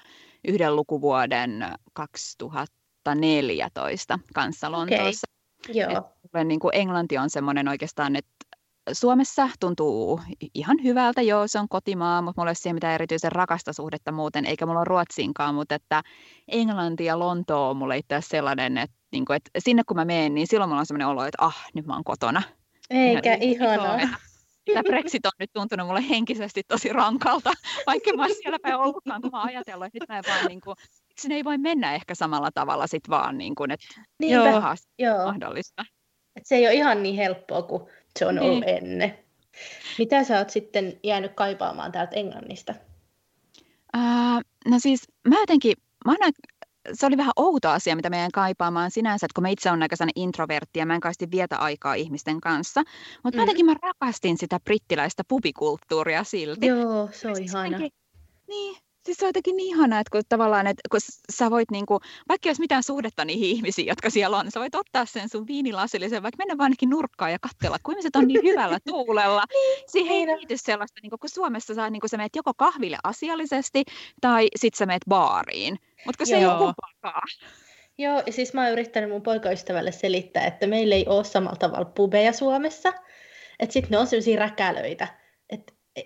[0.48, 5.28] yhden lukuvuoden 2014 kanssa Lontoossa.
[5.70, 5.82] Okay.
[5.82, 6.10] Joo.
[6.36, 8.53] Et, niin kuin englanti on semmoinen oikeastaan, että
[8.92, 10.22] Suomessa tuntuu
[10.54, 14.12] ihan hyvältä, joo, se on kotimaa, mutta mulla ei ole siihen mitään erityisen rakasta suhdetta
[14.12, 16.04] muuten, eikä mulla ole Ruotsiinkaan, mutta että
[16.48, 20.34] Englanti ja Lontoo on mulle itse sellainen, että, niin kuin, että sinne kun mä menen,
[20.34, 22.42] niin silloin mulla on sellainen olo, että ah, nyt mä oon kotona.
[22.90, 24.00] Eikä ihanaa.
[24.74, 27.54] Tämä Brexit on nyt tuntunut mulle henkisesti tosi rankalta,
[27.88, 30.46] vaikka mä oon siellä päin ollutkaan, kun mä oon ajatellut, että nyt mä en vaan
[30.46, 30.76] niin kuin,
[31.18, 33.86] sinne ei voi mennä ehkä samalla tavalla sit vaan, niin kuin, että
[34.20, 34.46] joo,
[35.00, 35.26] joo.
[35.26, 35.86] mahdollista.
[36.36, 37.84] Et se ei ole ihan niin helppoa kuin
[38.20, 38.78] se on ollut niin.
[38.78, 39.18] ennen.
[39.98, 42.74] Mitä sä oot sitten jäänyt kaipaamaan täältä Englannista?
[43.98, 44.42] Uh,
[44.72, 45.74] no siis mä jotenkin,
[46.06, 46.32] mä aina,
[46.94, 49.96] se oli vähän outo asia, mitä meidän kaipaamaan sinänsä, että kun mä itse olen aika
[50.16, 52.84] introvertti ja mä en kaisti vietä aikaa ihmisten kanssa,
[53.24, 53.36] mutta mm.
[53.36, 56.68] mä jotenkin mä rakastin sitä brittiläistä pubikulttuuria silti.
[56.68, 57.78] Joo, se on ihana.
[58.48, 58.76] Niin,
[59.06, 61.00] Siis se on jotenkin niin ihanaa, että kun tavallaan, että kun
[61.32, 64.76] sä voit niin kuin, vaikka jos mitään suhdetta niihin ihmisiin, jotka siellä on, sä voit
[64.76, 68.44] ottaa sen sun viinilasillisen, vaikka mennä vaan ainakin nurkkaan ja katsella, kun ihmiset on niin
[68.44, 69.44] hyvällä tuulella.
[69.50, 72.54] Niin, Siihen ei liity sellaista, niin kuin, kun Suomessa sä, niin kuin, sä meet joko
[72.58, 73.84] kahville asiallisesti
[74.22, 75.78] tai sit sä meet baariin.
[76.06, 76.42] Mutta kun se Joo.
[76.42, 77.28] ei ole kumpaakaan.
[77.98, 81.86] Joo, ja siis mä oon yrittänyt mun poikaystävälle selittää, että meillä ei ole samalla tavalla
[81.86, 82.94] pubeja Suomessa.
[83.60, 85.23] Että sitten ne on sellaisia räkälöitä.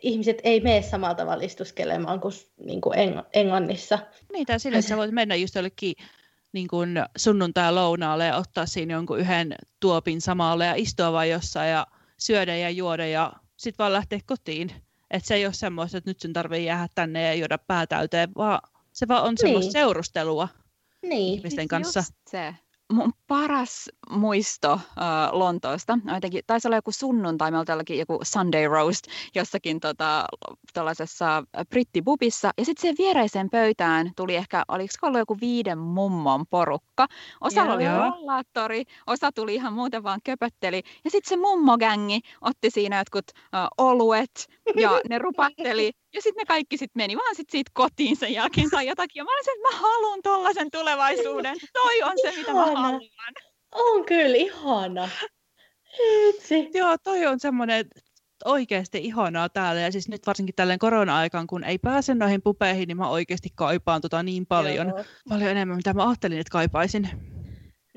[0.02, 2.34] Ihmiset ei mene samalla tavalla istuskelemaan kuin,
[2.66, 4.00] niin kuin Eng- Englannissa.
[4.34, 5.94] Niin, tai sille, että sä voit mennä just jollekin
[6.54, 11.88] niin kuin sunnuntai-lounaalle ja ottaa siinä jonkun yhden tuopin samalle ja istua vaan jossain ja
[12.20, 14.72] syödä ja juoda ja sitten vaan lähteä kotiin.
[15.12, 18.60] Että se ei ole semmoista, että nyt sun tarvii jäädä tänne ja juoda päätäyteen, vaan
[18.94, 19.38] se vaan on niin.
[19.38, 20.48] semmoista seurustelua
[21.02, 21.34] niin.
[21.34, 22.00] ihmisten siis kanssa.
[22.00, 22.56] Just se
[22.92, 24.80] mun paras muisto uh,
[25.32, 30.26] Lontoosta, jotenkin, taisi olla joku sunnuntai, me oltiin joku Sunday roast jossakin tota,
[30.74, 37.08] tuollaisessa brittibubissa, ja sitten sen viereiseen pöytään tuli ehkä, oliko ollut joku viiden mummon porukka.
[37.42, 42.98] Osa oli rollaattori, osa tuli ihan muuten vaan köpötteli, ja sitten se mummogängi otti siinä
[42.98, 47.72] jotkut uh, oluet, ja ne rupatteli, ja sitten ne kaikki sit meni vaan sit siitä
[47.74, 49.20] kotiin sen jälkeen tai jotakin.
[49.20, 51.56] Ja mä olisin, että mä haluan tollaisen tulevaisuuden.
[51.74, 53.02] Toi on se, mitä mä haluan.
[53.72, 55.10] On kyllä ihana.
[56.30, 56.70] Itse.
[56.74, 57.86] Joo, toi on semmoinen
[58.46, 59.82] oikeasti ihanaa täällä.
[59.82, 64.02] Ja siis nyt varsinkin tälleen korona-aikaan, kun ei pääse noihin pupeihin, niin mä oikeasti kaipaan
[64.02, 65.04] tota niin paljon, Joo.
[65.30, 67.10] paljon enemmän, mitä mä ajattelin, että kaipaisin.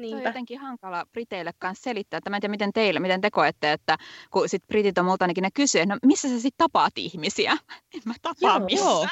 [0.01, 0.17] Niinpä.
[0.17, 3.73] On jotenkin hankala Briteille kanssa selittää, että mä en tiedä miten teille, miten te koette,
[3.73, 3.99] että
[4.31, 7.53] kun sit Britit on multa ainakin ne kysyy, no missä sä sitten tapaat ihmisiä?
[7.95, 9.09] En mä tapaa joo, missään.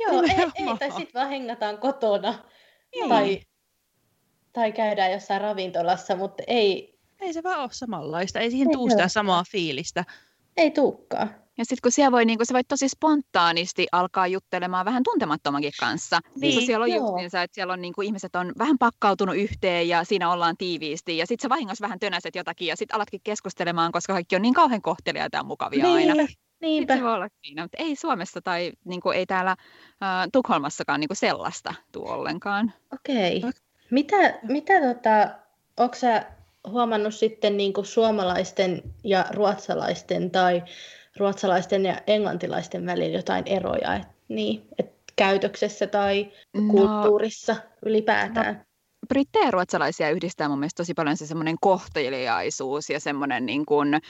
[0.00, 0.22] Joo, joo
[0.56, 2.34] ei, ei, tai sitten vaan hengataan kotona.
[2.96, 3.08] Joo.
[3.08, 3.40] Tai,
[4.52, 6.98] tai käydään jossain ravintolassa, mutta ei...
[7.20, 10.04] Ei se vaan ole samanlaista, ei siihen tuu sitä samaa fiilistä.
[10.56, 11.34] Ei tuukkaan.
[11.58, 15.72] Ja sitten kun siellä voi, niin kun sä voit tosi spontaanisti alkaa juttelemaan vähän tuntemattomankin
[15.80, 16.20] kanssa.
[16.40, 19.88] Niin, kun siellä on justiinsa, että siellä on niin kuin, ihmiset on vähän pakkautunut yhteen
[19.88, 21.18] ja siinä ollaan tiiviisti.
[21.18, 24.54] Ja sitten sä vahingossa vähän tönäset jotakin ja sitten alatkin keskustelemaan, koska kaikki on niin
[24.54, 26.26] kauhean kohteliaita ja mukavia niin, aina.
[26.60, 26.96] Niinpä.
[26.96, 29.58] se voi olla siinä, mutta ei Suomessa tai niin kuin, ei täällä äh,
[30.32, 32.72] Tukholmassakaan niin kuin sellaista tuo ollenkaan.
[32.92, 33.38] Okei.
[33.38, 33.52] Okay.
[33.90, 35.30] Mitä, mitä tota,
[35.76, 36.26] onko sä
[36.68, 40.62] huomannut sitten niin kuin suomalaisten ja ruotsalaisten tai
[41.16, 48.54] ruotsalaisten ja englantilaisten välillä jotain eroja, et, niin, et käytöksessä tai no, kulttuurissa ylipäätään?
[48.54, 48.62] No,
[49.08, 54.00] brittejä ja ruotsalaisia yhdistää mun mielestä tosi paljon se semmoinen kohteliaisuus ja semmoinen niin kuin,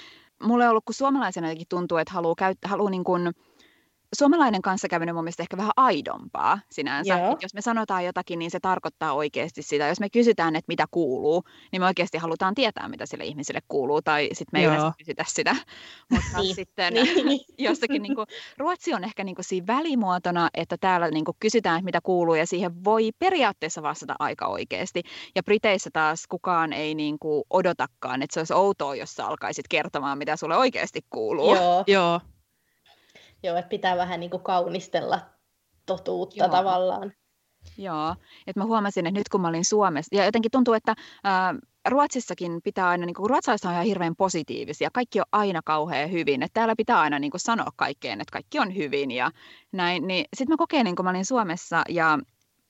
[0.42, 3.32] mulle on ollut, kun suomalaisena tuntuu, että haluaa, käyttää, haluaa niin kuin,
[4.14, 7.14] suomalainen kanssakäyminen on mun mielestä ehkä vähän aidompaa sinänsä.
[7.14, 9.87] Että jos me sanotaan jotakin, niin se tarkoittaa oikeasti sitä.
[9.88, 14.03] Jos me kysytään, että mitä kuuluu, niin me oikeasti halutaan tietää, mitä sille ihmiselle kuuluu,
[14.03, 15.57] tai sitten me ei yleensä kysytä sitä.
[16.11, 16.55] Mutta niin.
[16.55, 17.40] sitten niin.
[17.68, 18.27] jossakin, niin kuin,
[18.59, 22.35] Ruotsi on ehkä niin kuin siinä välimuotona, että täällä niin kuin kysytään, että mitä kuuluu,
[22.35, 25.03] ja siihen voi periaatteessa vastata aika oikeasti.
[25.35, 29.68] Ja Briteissä taas kukaan ei niin kuin odotakaan, että se olisi outoa, jos sä alkaisit
[29.68, 31.55] kertomaan, mitä sulle oikeasti kuuluu.
[31.55, 31.85] Joo.
[31.87, 32.20] Joo.
[33.42, 35.20] Joo, että pitää vähän niin kuin kaunistella
[35.87, 36.48] totuutta Joo.
[36.48, 37.12] tavallaan.
[37.78, 38.14] Joo,
[38.46, 41.55] että mä huomasin, että nyt kun mä olin Suomessa, ja jotenkin tuntuu, että ää,
[41.88, 46.42] Ruotsissakin pitää aina, niin kuin ruotsalaiset on ihan hirveän positiivisia, kaikki on aina kauhean hyvin,
[46.42, 49.31] että täällä pitää aina niin kuin sanoa kaikkeen, että kaikki on hyvin ja
[49.72, 52.18] näin, niin sitten mä kokeilin, kun mä olin Suomessa ja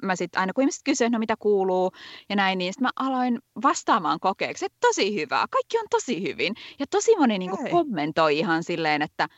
[0.02, 1.92] mä sitten aina kun ihmiset kysyivät, no mitä kuuluu
[2.28, 6.54] ja näin, niin sitten mä aloin vastaamaan kokeeksi, että tosi hyvää, kaikki on tosi hyvin.
[6.78, 9.28] Ja tosi moni niin kuin kommentoi ihan silleen, että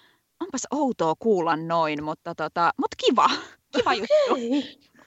[0.40, 3.30] onpas outoa kuulla noin, mutta, tota, mutta kiva,
[3.76, 4.34] kiva juttu.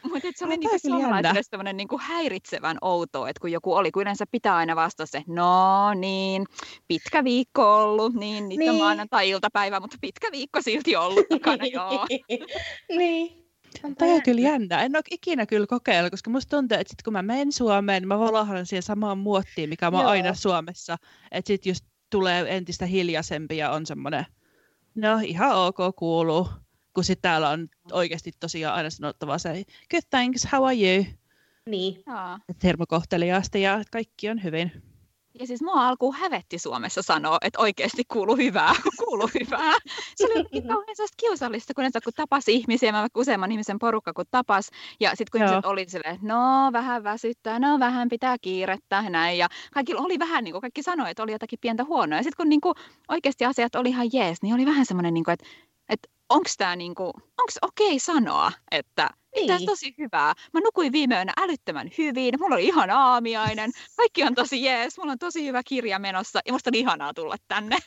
[0.03, 4.25] Mutta se oli niinku suomalaisille semmoinen niinku häiritsevän outo, että kun joku oli, kun yleensä
[4.31, 6.45] pitää aina vastata se, no niin,
[6.87, 8.71] pitkä viikko ollut, niin nyt niin.
[8.71, 12.07] on maanantai-iltapäivä, mutta pitkä viikko silti ollut takana, joo.
[12.97, 13.47] niin.
[13.97, 14.83] Tämä on kyllä jännä.
[14.83, 18.07] En ole ikinä kyllä kokeilla, koska musta tuntuu, että sit kun mä menen Suomeen, niin
[18.07, 20.97] mä valahdan siihen samaan muottiin, mikä mä oon aina Suomessa.
[21.31, 24.25] Että sitten just tulee entistä hiljaisempi ja on semmoinen,
[24.97, 26.49] no ihan ok, kuuluu.
[26.93, 31.05] Kun sitten täällä on oikeasti tosiaan aina sanottava se, good thanks, how are you?
[31.65, 32.03] Niin.
[32.59, 34.71] Termokohteliaasti ja kaikki on hyvin.
[35.39, 38.73] Ja siis mua alkuun hävetti Suomessa sanoa, että oikeasti kuuluu hyvää,
[39.05, 39.73] kuuluu hyvää.
[40.15, 44.69] Se oli kauhean kiusallista, kun, kun tapasi ihmisiä, mä useamman ihmisen porukka kun tapas.
[44.99, 45.49] Ja sitten kun Joo.
[45.49, 49.37] ihmiset oli silleen, että no vähän väsyttää, no vähän pitää kiirettä ja näin.
[49.37, 52.19] Ja kaikki oli vähän, niin kuin kaikki sanoi, että oli jotakin pientä huonoa.
[52.19, 52.75] Ja sitten kun niin kuin,
[53.09, 55.45] oikeasti asiat oli ihan jees, niin oli vähän semmoinen, niin kuin, että,
[55.89, 59.47] että onko tämä niin kuin, onko okei okay sanoa, että niin.
[59.47, 60.33] Tämä tosi hyvää.
[60.53, 62.33] Mä nukuin viime yönä älyttömän hyvin.
[62.39, 63.71] Mulla oli ihan aamiainen.
[63.97, 64.97] Kaikki on tosi jees.
[64.97, 66.39] Mulla on tosi hyvä kirja menossa.
[66.45, 67.77] Ja musta on ihanaa tulla tänne.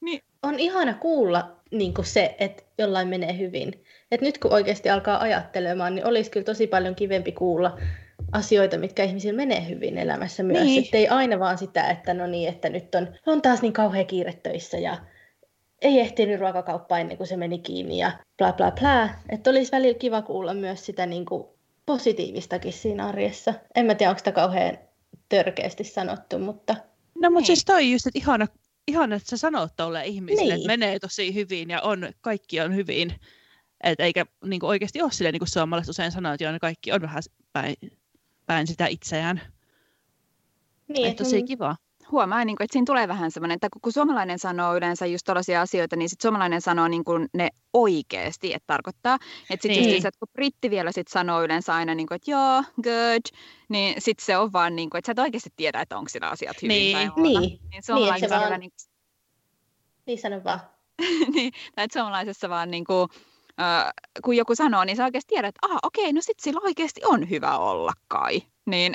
[0.00, 0.22] Niin.
[0.42, 3.84] On ihana kuulla niin se, että jollain menee hyvin.
[4.10, 7.78] Et nyt kun oikeasti alkaa ajattelemaan, niin olisi kyllä tosi paljon kivempi kuulla
[8.32, 10.64] asioita, mitkä ihmisillä menee hyvin elämässä myös.
[10.64, 10.84] Niin.
[10.84, 14.06] Että ei aina vaan sitä, että no niin, että nyt on, on taas niin kauhean
[14.06, 14.98] kiire töissä ja
[15.82, 19.08] ei ehtinyt ruokakauppaan ennen kuin se meni kiinni ja bla bla bla.
[19.28, 21.44] Että olisi välillä kiva kuulla myös sitä niin kuin
[21.86, 23.54] positiivistakin siinä arjessa.
[23.74, 24.78] En mä tiedä, onko sitä kauhean
[25.28, 26.76] törkeästi sanottu, mutta...
[27.22, 28.46] No mutta siis toi just, että ihana,
[28.88, 30.54] ihana, että sä sanot tuolle ihmisille, niin.
[30.54, 33.14] että menee tosi hyvin ja on, kaikki on hyvin.
[33.84, 37.00] Et eikä niin kuin oikeasti ole silleen, niin kuin suomalaiset usein sanoo, että kaikki on
[37.00, 37.76] vähän päin,
[38.46, 39.40] päin sitä itseään.
[40.88, 41.76] Niin, että tosi kiva
[42.12, 45.60] huomaa, niin kuin, että siinä tulee vähän semmoinen, että kun suomalainen sanoo yleensä just tällaisia
[45.60, 49.14] asioita, niin sitten suomalainen sanoo niin kuin ne oikeasti, että tarkoittaa.
[49.50, 49.94] Että sitten niin.
[49.94, 53.94] just että kun britti vielä sit sanoo yleensä aina, niin kuin, että joo, good, niin
[53.98, 56.62] sitten se on vaan, niin kuin, että sä et oikeasti tiedä, että onko sillä asiat
[56.62, 56.96] hyvin niin.
[56.96, 58.60] tai Niin, niin, suomalainen niin, vaan...
[58.60, 58.72] niin,
[60.06, 60.60] niin sano vaan.
[61.34, 63.08] niin, tai että suomalaisessa vaan niin kuin,
[63.60, 63.92] äh,
[64.24, 67.30] kun joku sanoo, niin sä oikeasti tiedät, että ah, okei, no sitten sillä oikeasti on
[67.30, 68.42] hyvä olla kai.
[68.66, 68.94] Niin,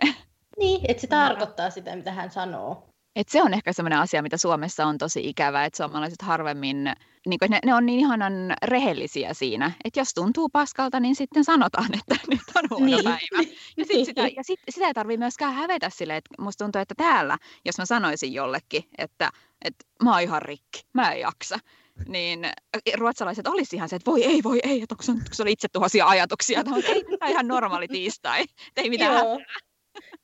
[0.59, 2.87] niin että se tarkoittaa sitä, mitä hän sanoo.
[3.17, 6.93] Et se on ehkä sellainen asia, mitä Suomessa on tosi ikävä, että suomalaiset harvemmin,
[7.25, 11.43] niin kuin, ne, ne on niin ihanan rehellisiä siinä, että jos tuntuu paskalta, niin sitten
[11.43, 13.03] sanotaan, että nyt on huono niin.
[13.03, 13.49] päivä.
[13.77, 16.95] Ja, sit sitä, ja sit, sitä ei tarvitse myöskään hävetä sille, että musta tuntuu, että
[16.97, 19.29] täällä, jos mä sanoisin jollekin, että,
[19.65, 21.59] että mä oon ihan rikki, mä en jaksa,
[22.07, 22.49] niin
[22.97, 25.51] ruotsalaiset olisi ihan se, että voi ei, voi ei, että onko se, onko se oli
[25.51, 29.39] itse tuhoisia ajatuksia, että ei, tämä ihan normaali tiistai, ei mitään Joo.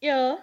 [0.01, 0.39] Joo.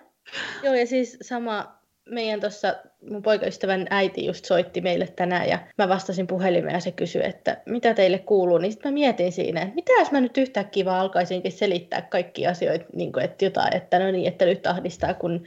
[0.62, 1.79] Joo, ja siis sama,
[2.10, 2.74] meidän tuossa
[3.10, 7.62] mun poikaystävän äiti just soitti meille tänään ja mä vastasin puhelimeen ja se kysyi, että
[7.66, 11.00] mitä teille kuuluu, niin sitten mä mietin siinä, että mitä jos mä nyt yhtäkkiä vaan
[11.00, 15.46] alkaisinkin selittää kaikki asioita, niin kuin, että jotain, että no niin, että nyt ahdistaa, kun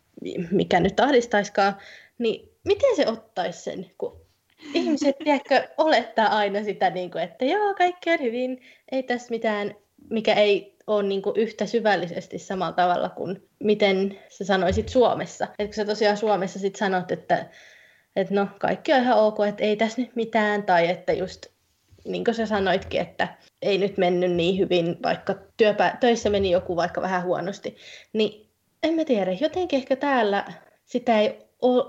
[0.51, 1.75] mikä nyt ahdistaiskaan,
[2.17, 4.21] niin miten se ottaisi sen, kun
[4.73, 9.75] ihmiset, tiedätkö, olettaa aina sitä, niin kuin, että joo, kaikki on hyvin, ei tässä mitään,
[10.09, 15.47] mikä ei ole niin kuin yhtä syvällisesti samalla tavalla kuin miten sä sanoisit Suomessa.
[15.59, 17.45] Et kun sä tosiaan Suomessa sit sanot, että,
[18.15, 21.45] että no kaikki on ihan ok, että ei tässä nyt mitään, tai että just
[22.05, 23.27] niin kuin sä sanoitkin, että
[23.61, 27.77] ei nyt mennyt niin hyvin, vaikka työpä- töissä meni joku vaikka vähän huonosti,
[28.13, 28.49] niin
[28.83, 30.45] en mä tiedä, jotenkin ehkä täällä
[30.85, 31.39] sitä ei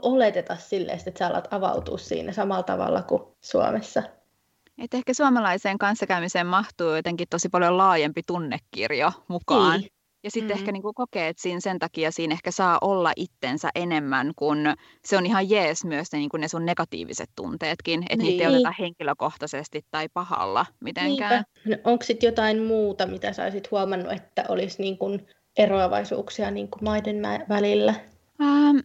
[0.03, 4.03] oleteta silleen, että sä alat avautua siinä samalla tavalla kuin Suomessa.
[4.79, 9.81] Et ehkä suomalaiseen kanssakäymiseen mahtuu jotenkin tosi paljon laajempi tunnekirjo mukaan.
[9.81, 9.91] Niin.
[10.25, 10.61] Ja sitten mm-hmm.
[10.61, 14.59] ehkä niinku kokee, että siinä sen takia siinä ehkä saa olla itsensä enemmän, kun
[15.05, 18.31] se on ihan jees myös ne, niinku ne sun negatiiviset tunteetkin, että niin.
[18.31, 21.45] niitä ei oteta henkilökohtaisesti tai pahalla mitenkään.
[21.65, 25.19] No, onko sitten jotain muuta, mitä sä olisit huomannut, että olisi niinku
[25.57, 27.95] eroavaisuuksia niinku maiden välillä?
[28.41, 28.79] Ähm,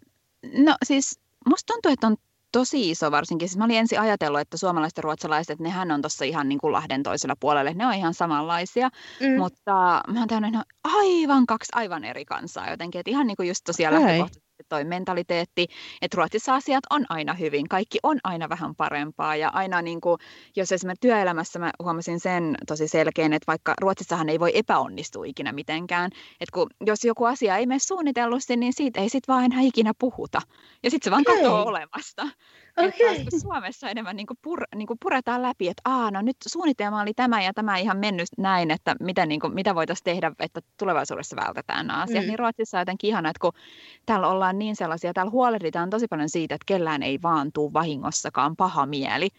[0.64, 2.16] no siis musta tuntuu, että on
[2.52, 3.50] tosi iso varsinkin.
[3.50, 6.74] Siis mä olin ensin ajatellut, että suomalaiset ja ruotsalaiset, nehän on tuossa ihan niin kuin
[6.74, 9.38] Lahden toisella puolella, ne on ihan samanlaisia, mm.
[9.38, 13.38] mutta mä oon täynnä, ne on aivan kaksi aivan eri kansaa jotenkin, että ihan niin
[13.38, 15.68] kuin just tosiaan lähtökohtaisesti toi mentaliteetti,
[16.02, 20.18] että Ruotsissa asiat on aina hyvin, kaikki on aina vähän parempaa ja aina niin kuin,
[20.56, 25.52] jos esimerkiksi työelämässä mä huomasin sen tosi selkeän, että vaikka Ruotsissahan ei voi epäonnistua ikinä
[25.52, 29.62] mitenkään, että kun, jos joku asia ei mene suunnitellusti, niin siitä ei sitten vaan enää
[29.62, 30.42] ikinä puhuta
[30.84, 32.28] ja sitten se vaan katoaa olemasta.
[32.78, 33.16] Okay.
[33.16, 37.02] Että Suomessa enemmän niin kuin pur, niin kuin puretaan läpi, että Aa, no nyt suunnitelma
[37.02, 40.62] oli tämä ja tämä ihan mennyt näin, että mitä, niin kuin, mitä voitaisiin tehdä, että
[40.78, 42.24] tulevaisuudessa vältetään nämä asiat.
[42.24, 42.28] Mm.
[42.28, 43.52] Niin Ruotsissa on jotenkin ihana, että kun
[44.06, 48.56] täällä ollaan niin sellaisia, täällä huolehditaan tosi paljon siitä, että kellään ei vaan tule vahingossakaan
[48.56, 49.30] paha mieli.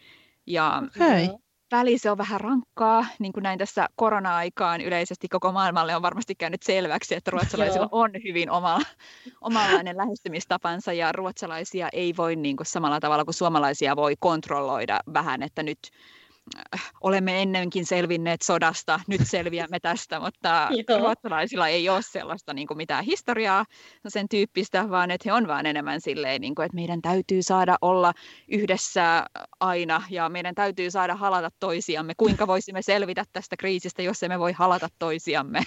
[0.47, 1.29] Ja, okay.
[1.71, 6.35] Väli se on vähän rankkaa, niin kuin näin tässä korona-aikaan yleisesti koko maailmalle on varmasti
[6.35, 8.81] käynyt selväksi, että ruotsalaisilla on hyvin oma,
[9.41, 15.43] omanlainen lähestymistapansa ja ruotsalaisia ei voi niin kuin samalla tavalla kuin suomalaisia voi kontrolloida vähän,
[15.43, 15.79] että nyt
[17.01, 20.69] olemme ennenkin selvinneet sodasta, nyt selviämme tästä, mutta
[21.01, 23.65] ruotsalaisilla ei ole sellaista niin kuin mitään historiaa
[24.09, 27.77] sen tyyppistä, vaan että he on vaan enemmän silleen, niin kuin, että meidän täytyy saada
[27.83, 28.13] olla
[28.49, 29.27] yhdessä
[29.61, 32.15] aina ja meidän täytyy saada halata toisiamme.
[32.17, 35.63] Kuinka voisimme selvitä tästä kriisistä, jos emme voi halata toisiamme?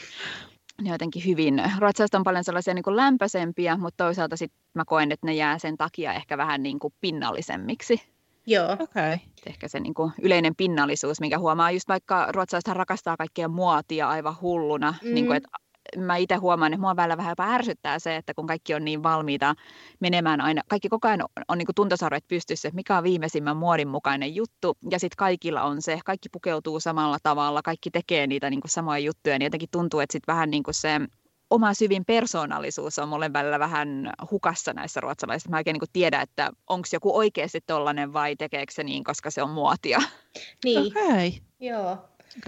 [0.81, 5.11] ne jotenkin hyvin, ruotsalaiset on paljon sellaisia niin kuin lämpöisempiä, mutta toisaalta sitten mä koen,
[5.11, 8.12] että ne jää sen takia ehkä vähän niin kuin pinnallisemmiksi.
[8.47, 8.71] Joo.
[8.79, 9.17] Okay.
[9.45, 14.35] Ehkä se niin kuin yleinen pinnallisuus, minkä huomaa just vaikka ruotsalaiset rakastaa kaikkea muotia aivan
[14.41, 14.93] hulluna.
[15.03, 15.13] Mm.
[15.13, 15.49] Niin kuin, että
[15.97, 19.03] mä itse huomaan, että mua välillä vähän jopa ärsyttää se, että kun kaikki on niin
[19.03, 19.55] valmiita
[19.99, 23.87] menemään aina, kaikki koko ajan on, on niin tuntosarvet pystyssä, että mikä on viimeisimmän muodin
[23.87, 28.61] mukainen juttu, ja sitten kaikilla on se, kaikki pukeutuu samalla tavalla, kaikki tekee niitä niin
[28.61, 31.01] kuin samoja juttuja, niin jotenkin tuntuu, että sitten vähän niin kuin se
[31.53, 35.49] oma syvin persoonallisuus on mulle välillä vähän hukassa näissä ruotsalaisissa.
[35.49, 39.43] Mä oikein niin tiedä, että onko joku oikeasti tollainen vai tekeekö se niin, koska se
[39.43, 39.99] on muotia.
[40.65, 40.97] Niin.
[40.97, 41.31] Okay.
[41.59, 41.97] Joo.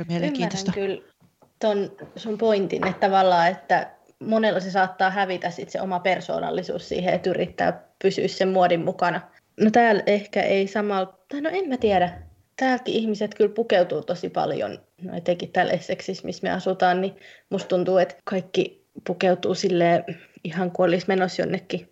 [0.08, 0.72] mielenkiintoista.
[0.76, 1.14] Ymmärrän kyllä
[1.60, 7.14] ton sun pointin, että tavallaan, että monella se saattaa hävitä sit se oma persoonallisuus siihen,
[7.14, 9.22] että yrittää pysyä sen muodin mukana.
[9.60, 12.22] No täällä ehkä ei samalla, tai no en mä tiedä.
[12.56, 17.16] Täälläkin ihmiset kyllä pukeutuu tosi paljon, no etenkin täällä Essexissa, missä me asutaan, niin
[17.50, 20.04] musta tuntuu, että kaikki pukeutuu sille
[20.44, 21.90] ihan kuin olisi menossa jonnekin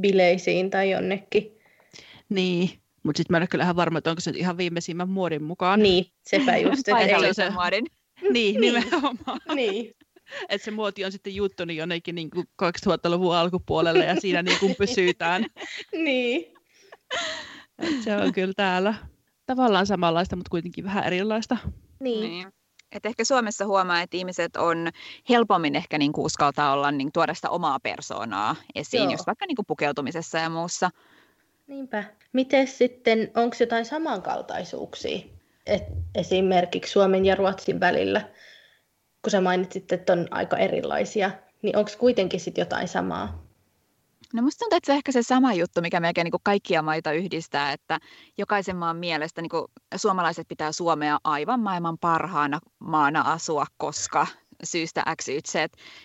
[0.00, 1.58] bileisiin tai jonnekin.
[2.28, 2.70] Niin,
[3.02, 5.82] mutta sitten mä en ole kyllä ihan varma, että onko se ihan viimeisimmän muodin mukaan.
[5.82, 6.82] Niin, sepä just.
[6.90, 7.86] Paikallisen muodin.
[8.32, 9.40] Niin, niin, nimenomaan.
[9.54, 9.94] niin.
[10.48, 14.58] Että se muoti on sitten juttu niin jonnekin niin kuin 2000-luvun alkupuolelle ja siinä niin
[14.58, 15.46] kuin pysytään.
[15.92, 16.52] niin.
[17.78, 18.94] Et se on kyllä täällä
[19.46, 21.56] tavallaan samanlaista, mutta kuitenkin vähän erilaista.
[22.00, 22.20] Niin.
[22.20, 22.52] niin.
[22.92, 24.88] Et ehkä Suomessa huomaa, että ihmiset on
[25.28, 29.12] helpommin ehkä niin kuin uskaltaa olla, niin tuoda sitä omaa persoonaa esiin, Joo.
[29.12, 30.90] just vaikka niin kuin pukeutumisessa ja muussa.
[31.66, 32.04] Niinpä.
[32.32, 35.18] Miten sitten, onko jotain samankaltaisuuksia
[35.66, 35.82] Et
[36.14, 38.20] esimerkiksi Suomen ja Ruotsin välillä?
[39.22, 41.30] Kun sä mainitsit, että on aika erilaisia,
[41.62, 43.47] niin onko kuitenkin sitten jotain samaa?
[44.34, 46.82] No musta tuntuu, että se on ehkä se sama juttu, mikä melkein niin kuin kaikkia
[46.82, 47.98] maita yhdistää, että
[48.38, 49.64] jokaisen maan mielestä niin kuin
[49.96, 54.26] suomalaiset pitää Suomea aivan maailman parhaana maana asua, koska
[54.64, 55.54] syystä X, Y, Z.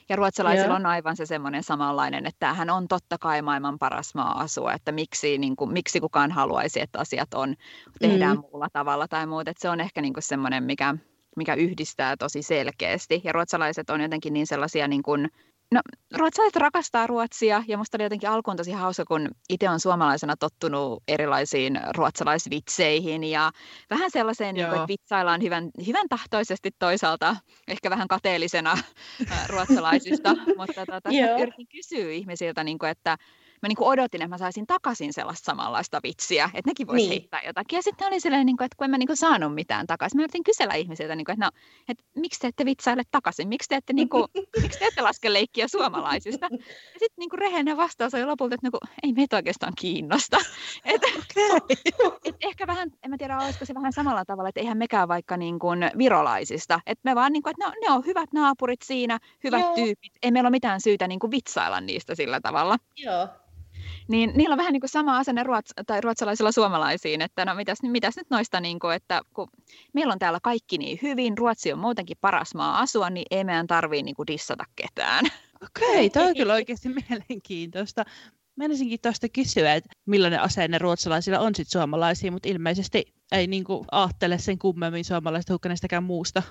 [0.10, 0.76] Ja ruotsalaisilla yeah.
[0.76, 4.92] on aivan se semmoinen samanlainen, että tämähän on totta kai maailman paras maa asua, että
[4.92, 7.56] miksi, niin kuin, miksi kukaan haluaisi, että asiat on,
[8.00, 8.42] tehdään mm.
[8.42, 9.52] muulla tavalla tai muuta.
[9.52, 10.96] Että se on ehkä niin kuin semmoinen, mikä,
[11.36, 13.22] mikä yhdistää tosi selkeästi.
[13.24, 15.30] Ja ruotsalaiset on jotenkin niin sellaisia niin kuin
[15.74, 15.82] No,
[16.18, 21.04] ruotsalaiset rakastaa Ruotsia ja musta oli jotenkin alkuun tosi hauska, kun itse on suomalaisena tottunut
[21.08, 23.52] erilaisiin ruotsalaisvitseihin ja
[23.90, 27.36] vähän sellaiseen, niin kuin, että vitsaillaan hyvän, hyvän tahtoisesti toisaalta,
[27.68, 28.78] ehkä vähän kateellisena
[29.50, 31.10] ruotsalaisista, mutta tota,
[31.42, 33.18] yritin kysyä ihmisiltä, niin kuin, että
[33.64, 37.10] mä niin kuin odotin, että mä saisin takaisin sellaista samanlaista vitsiä, että nekin voisi niin.
[37.10, 37.78] heittää jotakin.
[37.78, 40.18] Ja sitten oli sellainen, niin kuin, että kun en mä niin kuin saanut mitään takaisin,
[40.18, 41.52] mä yritin kysellä ihmisiltä, niin kuin, että, no,
[41.90, 44.24] että miksi te ette vitsaile takaisin, miksi te ette, niin kuin,
[44.62, 46.46] miksi te ette laske leikkiä suomalaisista.
[46.46, 46.60] Ja
[47.00, 50.38] sitten niin rehellinen vastaus oli lopulta, että no, kun, ei meitä oikeastaan kiinnosta.
[50.86, 51.70] Et, okay.
[52.26, 55.38] et ehkä vähän, en mä tiedä, olisiko se vähän samalla tavalla, että eihän mekään vaikka
[55.38, 56.80] niin kuin virolaisista.
[56.86, 59.76] Että me vaan, niin kuin, että no, ne on hyvät naapurit siinä, hyvät Joo.
[59.76, 62.78] tyypit, ei meillä ole mitään syytä niin kuin vitsailla niistä sillä tavalla.
[62.96, 63.28] Joo
[64.08, 67.78] niin niillä on vähän niin kuin sama asenne ruots- tai ruotsalaisilla suomalaisiin, että no mitäs,
[67.82, 69.48] mitäs nyt noista, niin kuin, että kun
[69.94, 73.68] meillä on täällä kaikki niin hyvin, Ruotsi on muutenkin paras maa asua, niin ei meidän
[73.68, 75.26] tarvii niin kuin dissata ketään.
[75.64, 78.06] Okei, okay, on kyllä oikeasti mielenkiintoista.
[78.56, 83.86] Menisinkin tuosta kysyä, että millainen asenne ruotsalaisilla on sitten suomalaisia, mutta ilmeisesti ei niin kuin
[83.92, 86.44] ajattele sen kummemmin suomalaista hukkaneistakään muusta.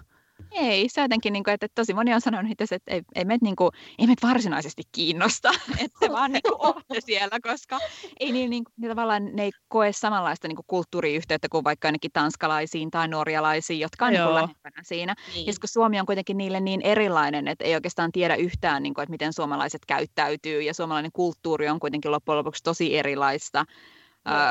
[0.51, 3.45] Ei, se jotenkin, niin kuin, että tosi moni on sanonut itse, että ei, ei, meitä,
[3.45, 5.51] niin kuin, ei meitä varsinaisesti kiinnosta,
[5.85, 7.79] että te vaan niin kuin, olette siellä, koska
[8.21, 12.11] ei niin, niin, niin tavallaan ne ei koe samanlaista niin kuin, kulttuuriyhteyttä kuin vaikka ainakin
[12.13, 15.15] tanskalaisiin tai norjalaisiin, jotka on niin lähempänä siinä.
[15.35, 15.47] Niin.
[15.47, 19.03] Ja kun Suomi on kuitenkin niille niin erilainen, että ei oikeastaan tiedä yhtään, niin kuin,
[19.03, 23.65] että miten suomalaiset käyttäytyy, ja suomalainen kulttuuri on kuitenkin loppujen lopuksi tosi erilaista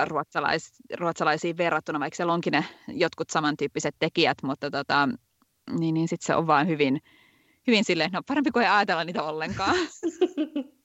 [0.08, 5.10] ruotsalais, ruotsalaisiin verrattuna, vaikka siellä onkin ne jotkut samantyyppiset tekijät, mutta tota,
[5.80, 7.02] niin, niin sitten se on vaan hyvin,
[7.68, 9.76] hyvin silleen, no parempi kuin ei ajatella niitä ollenkaan.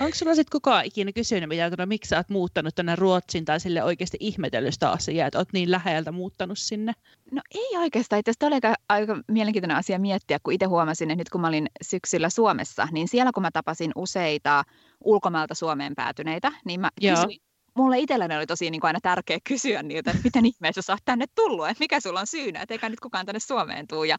[0.00, 3.44] Onko sulla sitten kukaan ikinä kysynyt, mitä, että no, miksi sä oot muuttanut tänne Ruotsin
[3.44, 6.92] tai sille oikeasti ihmetellyt sitä asiaa, että oot niin läheltä muuttanut sinne?
[7.32, 8.20] No ei oikeastaan.
[8.20, 11.48] Itse asiassa oli aika, aika mielenkiintoinen asia miettiä, kun itse huomasin, että nyt kun mä
[11.48, 14.64] olin syksyllä Suomessa, niin siellä kun mä tapasin useita
[15.04, 17.16] ulkomailta Suomeen päätyneitä, niin mä Joo.
[17.16, 17.40] kysyin
[17.76, 21.00] mulle itselläni oli tosi niin kuin aina tärkeä kysyä niiltä, että miten ihmeessä sä oot
[21.04, 24.16] tänne tullut, että mikä sulla on syynä, että eikä nyt kukaan tänne Suomeen tuu ja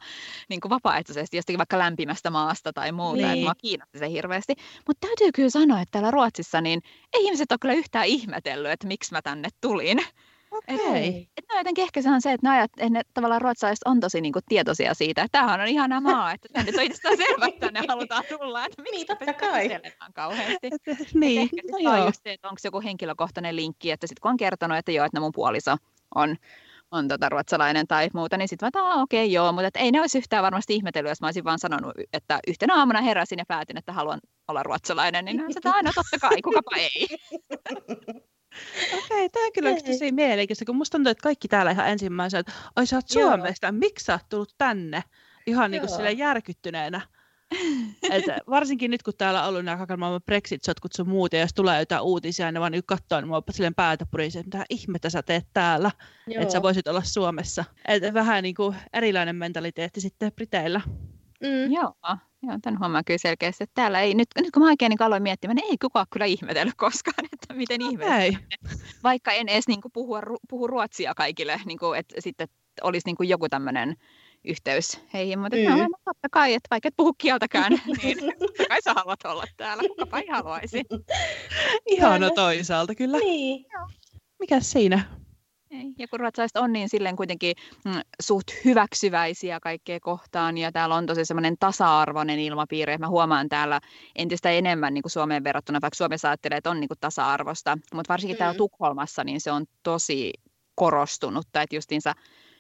[0.50, 3.30] niin kuin vapaaehtoisesti jostakin vaikka lämpimästä maasta tai muuta, niin.
[3.30, 4.54] että mua kiinnosti se hirveästi.
[4.88, 6.82] Mutta täytyy kyllä sanoa, että täällä Ruotsissa niin
[7.14, 10.00] ei ihmiset ole kyllä yhtään ihmetellyt, että miksi mä tänne tulin.
[10.52, 10.76] Okei.
[10.76, 10.98] Okay.
[10.98, 13.84] Et, et no jotenkin ehkä se on se, että ne, ajat, että ne tavallaan ruotsalaiset
[13.86, 17.46] on tosi niinku tietoisia siitä, että tämähän on ihana maa, että tänne on itsestään selvä,
[17.46, 19.70] että tänne halutaan tulla, että miksi niin, totta kai.
[20.14, 20.70] kauheasti.
[21.14, 24.32] niin, ehkä no on just se, että onko se joku henkilökohtainen linkki, että sitten kun
[24.32, 25.76] on kertonut, että joo, että no mun puoliso
[26.16, 26.36] on
[26.92, 30.18] on tota ruotsalainen tai muuta, niin sitten mä okei okay, joo, mutta ei ne olisi
[30.18, 33.94] yhtään varmasti ihmetellyt, jos mä olisin vaan sanonut, että yhtenä aamuna heräsin ja päätin, että
[33.94, 37.08] haluan olla ruotsalainen, niin se aina totta kai, kukapa ei.
[38.94, 42.40] Okei, okay, tämä on kyllä tosi mielenkiintoista, kun musta tuntuu, että kaikki täällä ihan ensimmäisenä,
[42.40, 45.04] että ai sä oot Suomesta, miksi sä oot tullut tänne?
[45.48, 47.02] Ihan niin kuin järkyttyneenä.
[48.12, 51.54] Et varsinkin nyt, kun täällä on ollut nämä kaiken maailman Brexit-sotkut sun muut, ja jos
[51.54, 55.10] tulee jotain uutisia, niin vaan nyt katsoo, niin mua silleen päätä purisee, että mitä ihmettä
[55.10, 55.92] sä teet täällä,
[56.28, 57.66] että sä voisit olla Suomessa.
[57.88, 60.82] Et vähän niin kuin erilainen mentaliteetti sitten Briteillä.
[61.44, 61.74] Mm.
[61.74, 61.94] Joo,
[62.48, 65.24] joo, tämän huomaa kyllä selkeästi, että täällä ei, nyt, nyt kun mä oikein niin aloin
[65.24, 68.38] miettimään, niin ei kukaan kyllä ihmetellyt koskaan, että miten ihmetellyt.
[69.04, 70.16] Vaikka en edes niin kuin, puhu,
[70.50, 72.48] puhu ruotsia kaikille, niin kuin, että sitten
[72.84, 73.96] olisi niin kuin joku tämmöinen
[74.44, 75.78] yhteys heihin, mutta mm.
[75.78, 77.72] no, totta kai, että vaikka et puhu kieltäkään,
[78.04, 80.84] niin totta kai sä haluat olla täällä, kukapa ei haluaisi.
[81.86, 83.18] Ihana toisaalta kyllä.
[83.18, 83.66] Niin.
[84.40, 85.04] Mikä siinä?
[85.72, 85.94] Ei.
[85.98, 91.06] Ja kun ruotsalaiset on niin silleen kuitenkin mm, suht hyväksyväisiä kaikkea kohtaan ja täällä on
[91.06, 92.98] tosi semmoinen tasa-arvoinen ilmapiiri.
[92.98, 93.82] Mä huomaan täällä
[94.16, 98.14] entistä enemmän niin kuin Suomeen verrattuna, vaikka Suomessa ajattelee, että on niin kuin tasa-arvosta, mutta
[98.14, 98.40] varsinkin mm.
[98.40, 100.34] täällä Tukholmassa niin se on tosi
[100.76, 102.14] korostunutta, että justiinsa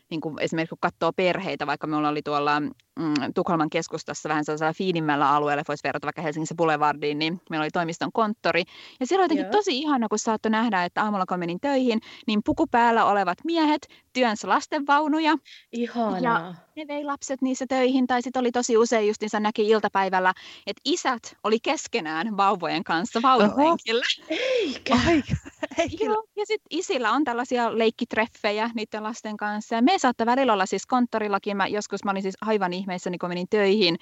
[0.09, 2.61] niin kuin esimerkiksi kun katsoo perheitä, vaikka minulla oli tuolla
[2.97, 7.71] mm, Tukholman keskustassa vähän sellaisella fiinimmällä alueella, voisi verrata vaikka Helsingissä Boulevardiin, niin meillä oli
[7.71, 8.63] toimiston konttori.
[8.99, 9.51] Ja siellä oli jotenkin Joo.
[9.51, 13.87] tosi ihana, kun saattoi nähdä, että aamulla kun menin töihin, niin puku päällä olevat miehet
[14.13, 15.37] työnsä lastenvaunuja.
[15.71, 16.19] Ihanaa.
[16.21, 20.33] Ja ne vei lapset niissä töihin, tai sitten oli tosi usein justiinsa näki iltapäivällä,
[20.67, 24.05] että isät oli keskenään vauvojen kanssa vaunulenkillä.
[24.29, 24.95] Eikä.
[25.77, 26.05] Eikä.
[26.05, 29.75] Joo, ja sitten isillä on tällaisia leikkitreffejä niiden lasten kanssa.
[29.75, 33.19] Ja me saattoi välillä olla siis konttorillakin, mä, joskus mä olin siis aivan ihmeessä, niin
[33.19, 33.95] kun menin töihin,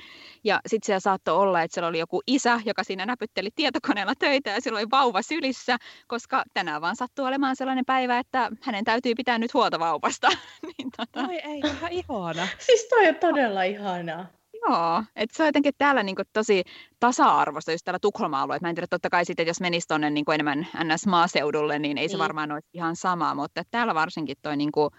[0.44, 4.50] ja sitten siellä saattoi olla, että siellä oli joku isä, joka siinä näpytteli tietokoneella töitä,
[4.50, 9.16] ja sillä oli vauva sylissä, koska tänään vaan sattuu olemaan sellainen päivä, että hänen täytyy
[9.16, 10.28] pitää nyt huolta vauvasta.
[10.78, 11.28] niin, tota...
[11.28, 12.48] Oi ei, ihan ihana.
[12.60, 14.26] siis toi on todella ihanaa.
[14.70, 16.64] Joo, että se on jotenkin täällä niin kuin tosi
[17.00, 18.62] tasa-arvoista, just täällä Tukholma-alueella.
[18.62, 22.14] Mä en tiedä, totta kai sitten, jos menisi tuonne niin enemmän NS-maaseudulle, niin ei se
[22.14, 22.20] niin.
[22.20, 24.90] varmaan olisi ihan sama, mutta täällä varsinkin toi niin kuin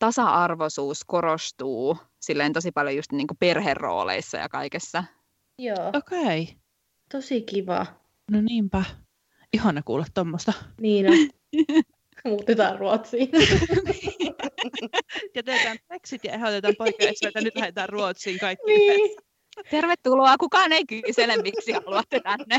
[0.00, 5.04] tasa-arvoisuus korostuu silleen tosi paljon just niin kuin perherooleissa ja kaikessa.
[5.58, 5.90] Joo.
[5.94, 6.42] Okei.
[6.42, 6.54] Okay.
[7.12, 7.86] Tosi kiva.
[8.30, 8.84] No niinpä.
[9.52, 10.52] Ihana kuulla tuommoista.
[10.80, 11.12] Niin on.
[12.24, 13.28] Muutetaan Ruotsiin.
[15.34, 18.66] ja teetään Brexit ja ehdotetaan poikkeuksia, että nyt lähdetään Ruotsiin kaikki.
[18.66, 19.16] Niin.
[19.70, 20.38] Tervetuloa.
[20.38, 22.58] Kukaan ei kysele, miksi haluatte tänne.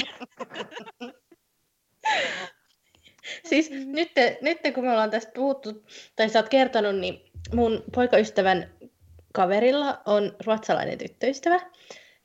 [3.49, 8.71] siis nyt, nyt kun me ollaan tästä puhuttu, tai sä oot kertonut, niin mun poikaystävän
[9.33, 11.59] kaverilla on ruotsalainen tyttöystävä.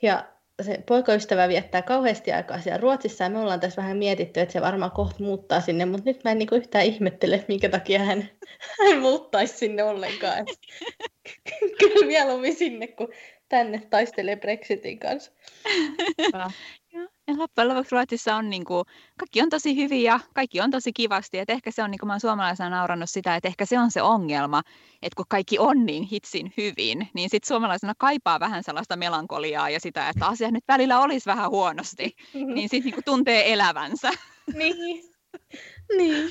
[0.03, 0.25] Ja
[0.63, 4.61] se poikaystävä viettää kauheasti aikaa siellä Ruotsissa ja me ollaan tässä vähän mietitty, että se
[4.61, 8.29] varmaan kohta muuttaa sinne, mutta nyt mä en niinku yhtään ihmettele, minkä takia hän,
[8.85, 10.47] hän muuttaisi sinne ollenkaan.
[11.79, 13.09] Kyllä mieluummin sinne, kun
[13.49, 15.33] tänne taistelee Brexitin kanssa.
[17.29, 18.85] Ja loppujen lopuksi Ruotsissa on niin kuin,
[19.19, 21.39] kaikki on tosi hyviä, kaikki on tosi kivasti.
[21.39, 23.91] Et ehkä se on, niin kuin mä oon suomalaisena naurannut sitä, että ehkä se on
[23.91, 24.63] se ongelma,
[25.03, 29.81] että kun kaikki on niin hitsin hyvin, niin sitten suomalaisena kaipaa vähän sellaista melankoliaa ja
[29.81, 32.17] sitä, että asia nyt välillä olisi vähän huonosti,
[32.55, 34.11] niin sitten niin tuntee elävänsä.
[34.55, 35.05] Niin.
[35.99, 36.31] niin.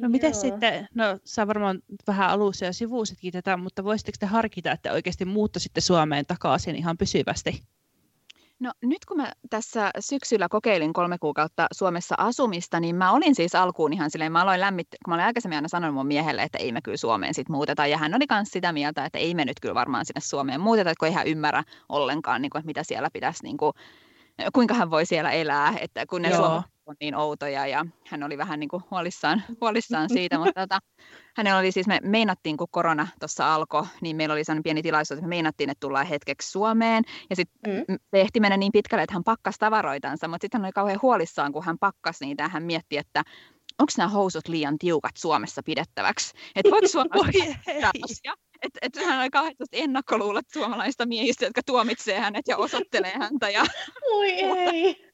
[0.00, 4.72] No miten sitten, no sä varmaan vähän alussa ja sivuusitkin tätä, mutta voisitteko te harkita,
[4.72, 7.62] että oikeasti muuttaisitte Suomeen takaisin ihan pysyvästi?
[8.60, 13.54] No nyt kun mä tässä syksyllä kokeilin kolme kuukautta Suomessa asumista, niin mä olin siis
[13.54, 16.58] alkuun ihan silleen, mä aloin lämmit, kun mä olin aikaisemmin aina sanonut mun miehelle, että
[16.58, 17.86] ei me kyllä Suomeen sit muuteta.
[17.86, 20.92] Ja hän oli myös sitä mieltä, että ei me nyt kyllä varmaan sinne Suomeen muuteta,
[20.98, 23.72] kun ei hän ymmärrä ollenkaan, niin kuin, että mitä siellä pitäisi, niin kuin,
[24.52, 28.38] kuinka hän voi siellä elää, että kun ne Joo on niin outoja ja hän oli
[28.38, 30.78] vähän niin kuin huolissaan, huolissaan siitä, mutta tota,
[31.36, 35.18] hänellä oli siis, me meinattiin kun korona tuossa alkoi, niin meillä oli sellainen pieni tilaisuus,
[35.18, 37.96] että me meinattiin, että tullaan hetkeksi Suomeen ja sitten mm.
[38.10, 41.52] se ehti mennä niin pitkälle, että hän pakkasi tavaroitansa, mutta sitten hän oli kauhean huolissaan,
[41.52, 43.22] kun hän pakkasi niitä ja hän mietti, että
[43.78, 47.24] onko nämä housut liian tiukat Suomessa pidettäväksi, että voiko Suomessa
[48.62, 53.50] että et hän oli kauhean ennakkoluulot suomalaista miehistä, jotka tuomitsee hänet ja osoittelee häntä.
[53.50, 53.64] Ja,
[54.12, 55.09] Oi ei.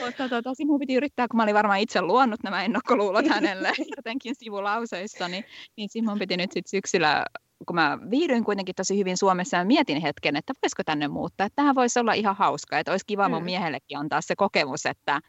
[0.00, 4.34] Mutta tota, mun piti yrittää, kun mä olin varmaan itse luonut nämä ennakkoluulot hänelle jotenkin
[4.34, 5.44] sivulauseissa, niin,
[5.76, 7.24] niin siinä mun piti nyt sit syksyllä
[7.66, 11.46] kun mä viihdyin kuitenkin tosi hyvin Suomessa ja mietin hetken, että voisiko tänne muuttaa.
[11.46, 13.44] Että tämähän voisi olla ihan hauska, että olisi kiva mun mm.
[13.44, 15.20] miehellekin antaa se kokemus, että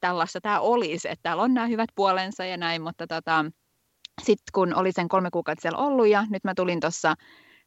[0.00, 3.44] tällaista tämä olisi, että täällä on nämä hyvät puolensa ja näin, mutta tota,
[4.22, 7.14] sitten kun oli sen kolme kuukautta siellä ollut ja nyt mä tulin tuossa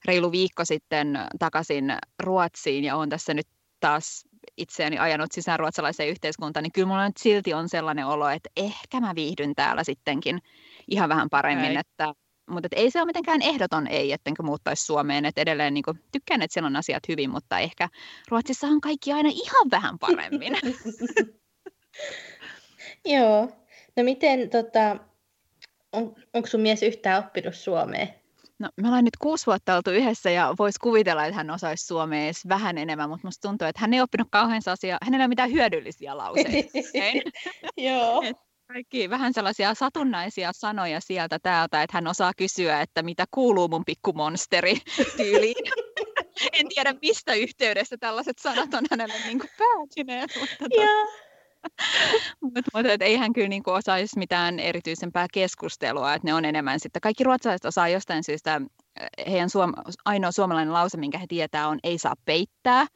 [0.05, 1.93] reilu viikko sitten takaisin
[2.23, 3.47] Ruotsiin ja olen tässä nyt
[3.79, 4.23] taas
[4.57, 8.99] itseäni ajanut sisään ruotsalaiseen yhteiskuntaan, niin kyllä mulla nyt silti on sellainen olo, että ehkä
[8.99, 10.39] mä viihdyn täällä sittenkin
[10.87, 11.77] ihan vähän paremmin, ei.
[11.77, 12.13] että
[12.49, 15.25] mutta et ei se ole mitenkään ehdoton ei, ettenkö muuttaisi Suomeen.
[15.25, 17.89] Et edelleen niin kuin, tykkään, että siellä on asiat hyvin, mutta ehkä
[18.29, 20.57] Ruotsissa on kaikki aina ihan vähän paremmin.
[23.05, 23.51] Joo.
[23.95, 24.97] No miten, tota,
[25.91, 28.22] on, onko sun mies yhtään oppinut Suomeen?
[28.63, 32.23] No, me ollaan nyt kuusi vuotta oltu yhdessä ja voisi kuvitella, että hän osaisi suomea
[32.23, 35.27] edes vähän enemmän, mutta musta tuntuu, että hän ei oppinut kauhean asia, hänellä ei ole
[35.27, 36.77] mitään hyödyllisiä lauseita.
[37.77, 38.21] Joo.
[38.73, 43.85] kaikki vähän sellaisia satunnaisia sanoja sieltä täältä, että hän osaa kysyä, että mitä kuuluu mun
[43.85, 44.77] pikkumonsteri
[45.17, 45.55] tyyliin.
[46.53, 50.31] en tiedä, mistä yhteydessä tällaiset sanat on hänelle niin päätyneet.
[50.39, 51.07] Mutta yeah.
[52.41, 56.79] Mutta, et ei hän kyllä niin kuin osaisi mitään erityisempää keskustelua, että ne on enemmän
[56.79, 58.61] sitten, kaikki ruotsalaiset osaa jostain syystä,
[58.99, 59.73] eh, heidän suom,
[60.05, 62.87] ainoa suomalainen lause, minkä he tietää on ei saa peittää,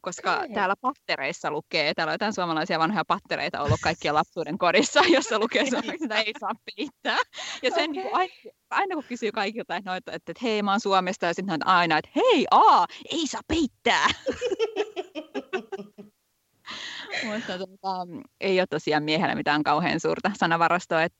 [0.00, 0.48] koska okay.
[0.54, 5.70] täällä pattereissa lukee, täällä on jotain suomalaisia vanhoja pattereita ollut kaikkia lapsuuden kodissa, jossa lukee
[5.70, 7.18] suomeksi, että ei saa peittää.
[7.62, 8.02] Ja sen okay.
[8.02, 8.32] niin aina,
[8.70, 11.98] aina kun kysyy kaikilta, että, että, että, että hei mä oon Suomesta, ja sitten aina,
[11.98, 14.06] että hei aa, ei saa peittää.
[17.24, 18.06] Mutta tota,
[18.40, 21.02] ei ole tosiaan miehellä mitään kauhean suurta sanavarastoa.
[21.02, 21.12] Et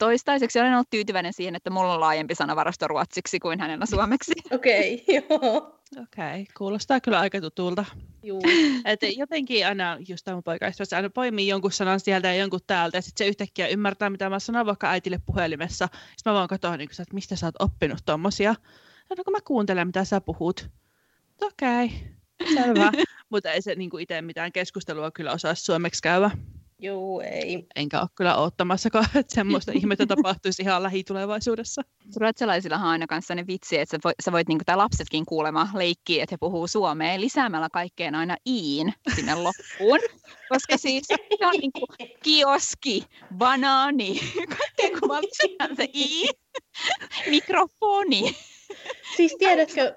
[0.00, 4.32] toistaiseksi olen ollut tyytyväinen siihen, että mulla on laajempi sanavarasto ruotsiksi kuin hänellä suomeksi.
[4.50, 5.80] Okei, okay, joo.
[6.02, 7.84] Okei, okay, kuulostaa kyllä aika tutulta.
[8.22, 8.42] Juu.
[8.84, 13.02] Et jotenkin aina, just tämä poikaystävä, aina poimii jonkun sanan sieltä ja jonkun täältä, ja
[13.02, 15.88] sitten se yhtäkkiä ymmärtää, mitä mä sanon vaikka äitille puhelimessa.
[16.16, 18.54] Sitten mä vaan katson, niin että mistä sä oot oppinut tommosia.
[19.10, 20.68] No kun mä kuuntelen, mitä sä puhut.
[21.40, 22.92] Okei, okay, selvä.
[23.30, 26.30] Mutta ei se niin itse mitään keskustelua kyllä osaa suomeksi käydä.
[26.82, 27.66] Joo, ei.
[27.76, 31.82] Enkä ole kyllä odottamassakaan, että semmoista ihmettä tapahtuisi ihan lähitulevaisuudessa.
[32.16, 35.26] Ruotsalaisillahan on aina kanssa ne vitsi, että sä voit, sä voit niin kuin, tai lapsetkin
[35.26, 39.98] kuulemaan leikkiä, että he puhuu suomea lisäämällä kaikkeen aina iin sinne loppuun.
[40.48, 43.04] Koska siis se on niin kuin kioski,
[43.36, 44.20] banaani,
[44.58, 45.24] kaikkeen kun vaan
[45.76, 46.28] se i,
[47.30, 48.36] mikrofoni.
[49.16, 49.96] Siis tiedätkö,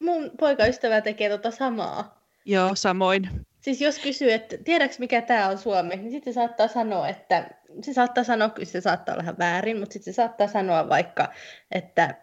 [0.00, 2.21] mun poikaystävä tekee tota samaa.
[2.44, 3.30] Joo, samoin.
[3.60, 7.50] Siis jos kysyy, että tiedätkö mikä tämä on Suomi, niin sitten se saattaa sanoa, että
[7.82, 11.32] se saattaa sanoa, kyllä se saattaa olla väärin, mutta sitten se saattaa sanoa vaikka,
[11.70, 12.14] että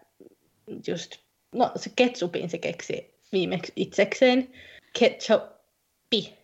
[0.88, 1.16] just,
[1.56, 4.52] no se ketsupin se keksi viimeksi itsekseen,
[5.00, 6.38] ketchupi.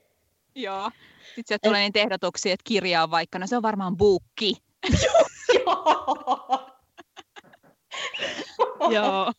[0.56, 0.92] Joo.
[1.36, 4.54] Sitten se tulee niitä ehdotuksia, että kirjaa vaikka, no se on varmaan buukki.
[5.66, 6.76] Joo.
[8.96, 9.32] Joo.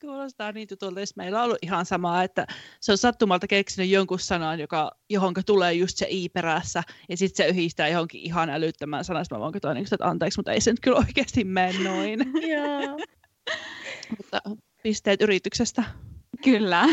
[0.00, 2.46] Kuulostaa niin tutulta, jos meillä on ollut ihan samaa, että
[2.80, 7.44] se on sattumalta keksinyt jonkun sanan, joka, johon tulee just se i perässä, ja sitten
[7.46, 10.70] se yhdistää johonkin ihan älyttömän sanan, mä voin katsoa, niin että anteeksi, mutta ei se
[10.70, 12.20] nyt kyllä oikeasti mene noin.
[14.16, 14.40] Mutta
[14.82, 15.84] pisteet yrityksestä.
[16.44, 16.84] Kyllä.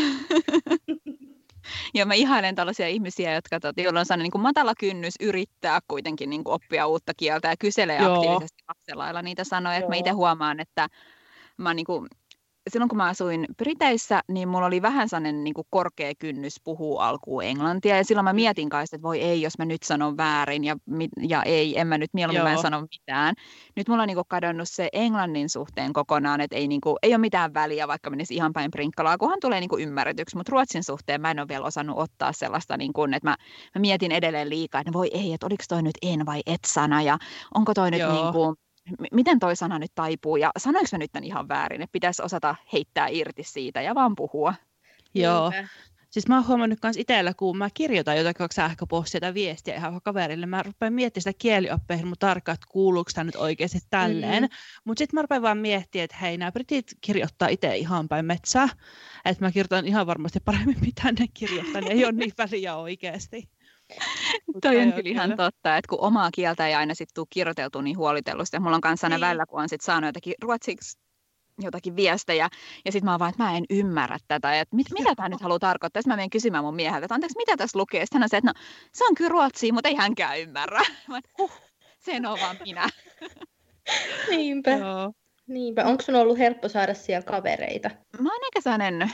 [1.94, 5.80] ja mä ihailen tällaisia ihmisiä, jotka, tot, joilla on sellainen niin kuin matala kynnys yrittää
[5.88, 8.14] kuitenkin niin kuin oppia uutta kieltä ja kyselee Joo.
[8.14, 9.76] aktiivisesti lapsen niitä sanoja.
[9.76, 10.88] Että mä itse huomaan, että
[11.56, 12.08] mä niin kuin
[12.70, 17.08] silloin kun mä asuin Briteissä, niin mulla oli vähän sellainen niin kuin korkea kynnys puhua
[17.08, 17.96] alkuun englantia.
[17.96, 18.36] Ja silloin mä mm.
[18.36, 20.76] mietin kanssa, että voi ei, jos mä nyt sanon väärin ja,
[21.28, 23.34] ja ei, en mä nyt mieluummin mä en sano mitään.
[23.76, 27.12] Nyt mulla on niin kuin kadonnut se englannin suhteen kokonaan, että ei, niin kuin, ei
[27.12, 30.36] ole mitään väliä, vaikka menisi ihan päin prinkkalaa, kunhan tulee niin kuin ymmärretyksi.
[30.36, 33.36] Mutta ruotsin suhteen mä en ole vielä osannut ottaa sellaista, niin kuin, että mä,
[33.74, 37.02] mä mietin edelleen liikaa, että voi ei, että oliko toi nyt en vai et sana
[37.02, 37.18] ja
[37.54, 38.56] onko toi nyt niin kuin,
[39.12, 42.54] miten toi sana nyt taipuu ja sanoinko mä nyt tämän ihan väärin, että pitäisi osata
[42.72, 44.54] heittää irti siitä ja vaan puhua.
[45.14, 45.52] Joo.
[46.10, 50.46] Siis mä oon huomannut myös itsellä, kun mä kirjoitan jotakin sähköpostia tai viestiä ihan kaverille,
[50.46, 54.42] mä rupean miettimään sitä kielioppeihin mun tarkkaan, että kuuluuko tämä nyt oikeasti tälleen.
[54.42, 54.48] Mm.
[54.84, 58.68] Mutta sitten mä rupean vaan miettimään, että hei, nämä britit kirjoittaa itse ihan päin metsää.
[59.24, 61.80] Että mä kirjoitan ihan varmasti paremmin, mitä ne kirjoittaa.
[61.80, 63.48] Ne ei ole niin väliä oikeasti.
[64.62, 67.96] Toi on kyllä ihan totta, että kun omaa kieltä ei aina sitten tule kirjoiteltu niin
[67.96, 68.56] huolitellusti.
[68.56, 69.20] Ja mulla on kanssa aina niin.
[69.20, 70.98] välillä, kun on sitten saanut jotakin ruotsiksi
[71.60, 72.48] jotakin viestejä,
[72.84, 75.40] ja sitten mä oon vaan, että mä en ymmärrä tätä, että mit, mitä tämä nyt
[75.40, 76.02] haluaa tarkoittaa.
[76.02, 78.06] Sitten mä menen kysymään mun mieheltä, että anteeksi, mitä tässä lukee?
[78.06, 78.60] Sitten hän on se, että no,
[78.92, 80.80] se on kyllä ruotsia, mutta ei hänkään ymmärrä.
[81.08, 81.52] Mä, huh,
[81.98, 82.88] sen on vaan minä.
[84.30, 84.70] Niinpä.
[84.78, 85.12] Joo.
[85.48, 85.84] Niinpä.
[85.84, 87.90] Onko sun ollut helppo saada siellä kavereita?
[88.20, 89.10] Mä oon aika sellainen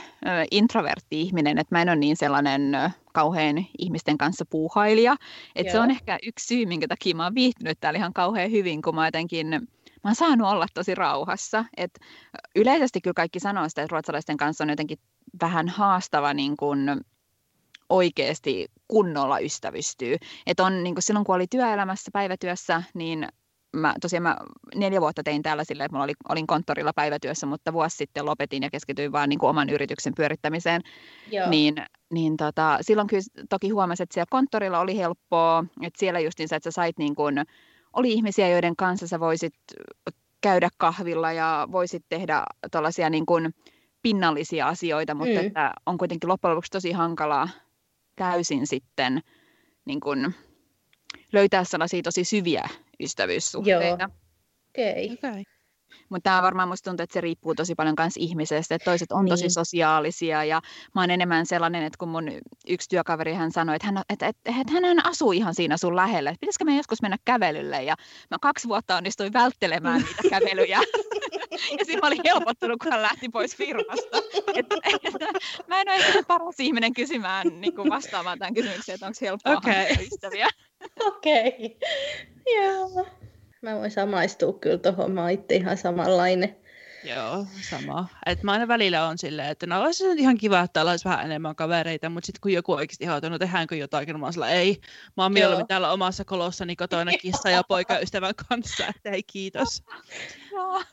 [0.51, 2.71] introvertti ihminen, että mä en ole niin sellainen
[3.13, 5.15] kauhean ihmisten kanssa puuhailija.
[5.55, 8.81] Että se on ehkä yksi syy, minkä takia mä oon viihtynyt täällä ihan kauhean hyvin,
[8.81, 11.65] kun mä jotenkin mä oon saanut olla tosi rauhassa.
[11.77, 11.99] Et
[12.55, 14.99] yleisesti kyllä kaikki sanoo sitä, että ruotsalaisten kanssa on jotenkin
[15.41, 17.01] vähän haastava niin kun
[17.89, 20.17] oikeasti kunnolla ystävystyy.
[20.47, 23.27] Et on, niin kun silloin kun oli työelämässä, päivätyössä, niin
[23.75, 24.37] mä tosiaan mä
[24.75, 28.63] neljä vuotta tein täällä silleen, että mulla oli, olin konttorilla päivätyössä, mutta vuosi sitten lopetin
[28.63, 30.81] ja keskityin vaan niin kuin oman yrityksen pyörittämiseen.
[31.31, 31.49] Joo.
[31.49, 31.75] Niin,
[32.13, 36.71] niin tota, silloin kyllä toki huomasin, että siellä konttorilla oli helppoa, että siellä justiinsa, että
[36.71, 37.45] sä sait niin kuin,
[37.93, 39.53] oli ihmisiä, joiden kanssa sä voisit
[40.41, 43.53] käydä kahvilla ja voisit tehdä tällaisia niin kuin
[44.01, 45.47] pinnallisia asioita, mutta mm.
[45.47, 47.49] että on kuitenkin loppujen lopuksi tosi hankalaa
[48.15, 49.21] täysin sitten
[49.85, 50.35] niin kuin
[51.33, 52.69] löytää sellaisia tosi syviä
[52.99, 54.09] ystävyyssuhteita.
[54.69, 55.11] Okei.
[55.13, 55.29] Okay.
[55.29, 55.43] Okay.
[56.09, 59.25] Mutta tämä varmaan musta tuntuu, että se riippuu tosi paljon myös ihmisestä, että toiset on
[59.25, 59.29] niin.
[59.29, 60.61] tosi sosiaalisia ja
[60.95, 62.31] mä oon enemmän sellainen, että kun mun
[62.67, 66.29] yksi työkaveri hän sanoi, että hän, että, että, että hän asuu ihan siinä sun lähellä,
[66.29, 67.95] että pitäisikö me joskus mennä kävelylle ja
[68.31, 70.79] mä kaksi vuotta onnistuin välttelemään niitä kävelyjä
[71.51, 74.17] ja siinä mä olin helpottunut, kun hän lähti pois firmasta.
[74.55, 75.13] Et, et,
[75.67, 79.57] mä en ole ehkä paras ihminen kysymään, niin kuin vastaamaan tämän kysymykseen, että onko helppoa
[79.57, 79.85] okay.
[80.13, 80.47] ystäviä.
[81.05, 81.69] Okei, okay.
[82.55, 83.05] joo.
[83.61, 86.55] Mä voin samaistua kyllä tuohon, mä oon itse ihan samanlainen.
[87.05, 88.07] Joo, sama.
[88.25, 91.55] Et mä aina välillä on silleen, että no olisi ihan kiva, että olisi vähän enemmän
[91.55, 94.81] kavereita, mutta sitten kun joku oikeasti haluaa, no tehdäänkö jotakin, niin mä oon sillä, ei.
[95.17, 99.83] Mä oon mieluummin täällä omassa kolossani kotona kissa ja poikaystävän kanssa, että ei kiitos.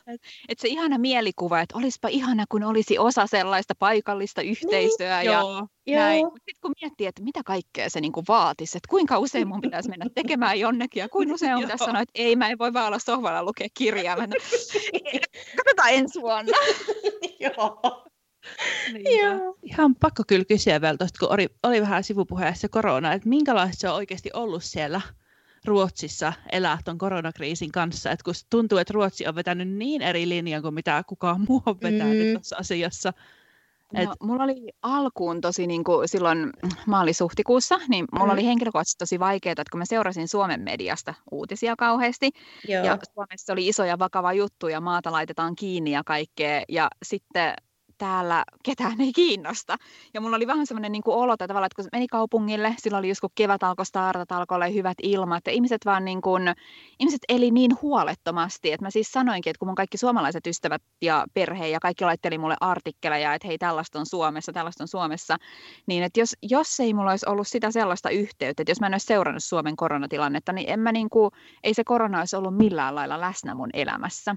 [0.07, 5.31] Et, et se ihana mielikuva, että olisipa ihana, kun olisi osa sellaista paikallista yhteisöä niin,
[5.31, 5.67] ja joo.
[5.87, 6.25] näin.
[6.25, 10.05] Sitten kun miettii, että mitä kaikkea se niinku vaatisi, että kuinka usein mun pitäisi mennä
[10.15, 12.99] tekemään jonnekin ja kuinka usein on pitäisi sanoa, että ei, mä en voi vaan olla
[12.99, 14.17] sohvalla lukea kirjaa.
[14.17, 14.27] Mä,
[15.57, 16.57] katsotaan ensi vuonna.
[17.45, 18.03] joo.
[18.93, 19.19] Niin,
[19.63, 23.89] Ihan pakko kyllä kysyä vielä tuosta, kun oli, oli vähän sivupuheessa korona, että minkälaista se
[23.89, 25.01] on oikeasti ollut siellä
[25.65, 30.61] Ruotsissa elää tuon koronakriisin kanssa, että kun tuntuu, että Ruotsi on vetänyt niin eri linjan
[30.61, 32.33] kuin mitä kukaan muu on vetänyt mm.
[32.33, 33.13] tuossa asiassa.
[33.93, 34.09] No, Et...
[34.21, 36.49] mulla oli alkuun tosi niin kuin silloin
[36.85, 38.33] maalis-huhtikuussa, niin mulla mm.
[38.33, 42.31] oli henkilökohtaisesti tosi vaikeaa, että kun mä seurasin Suomen mediasta uutisia kauheasti,
[42.67, 42.85] Joo.
[42.85, 47.53] ja Suomessa oli iso ja vakava juttu, ja maata laitetaan kiinni ja kaikkea, ja sitten
[47.97, 49.77] täällä ketään ei kiinnosta.
[50.13, 53.07] Ja mulla oli vähän semmoinen niin olo, että tavallaan, että kun meni kaupungille, silloin oli
[53.07, 56.53] just kun kevät alkoi startat, alkoi olla hyvät ilmat, ja ihmiset vaan niin kuin,
[56.99, 61.25] ihmiset eli niin huolettomasti, että mä siis sanoinkin, että kun mun kaikki suomalaiset ystävät ja
[61.33, 65.37] perhe ja kaikki laitteli mulle artikkeleja, että hei tällaista on Suomessa, tällaista on Suomessa,
[65.87, 68.93] niin että jos, jos ei mulla olisi ollut sitä sellaista yhteyttä, että jos mä en
[68.93, 71.31] olisi seurannut Suomen koronatilannetta, niin en mä niin kuin,
[71.63, 74.35] ei se korona olisi ollut millään lailla läsnä mun elämässä.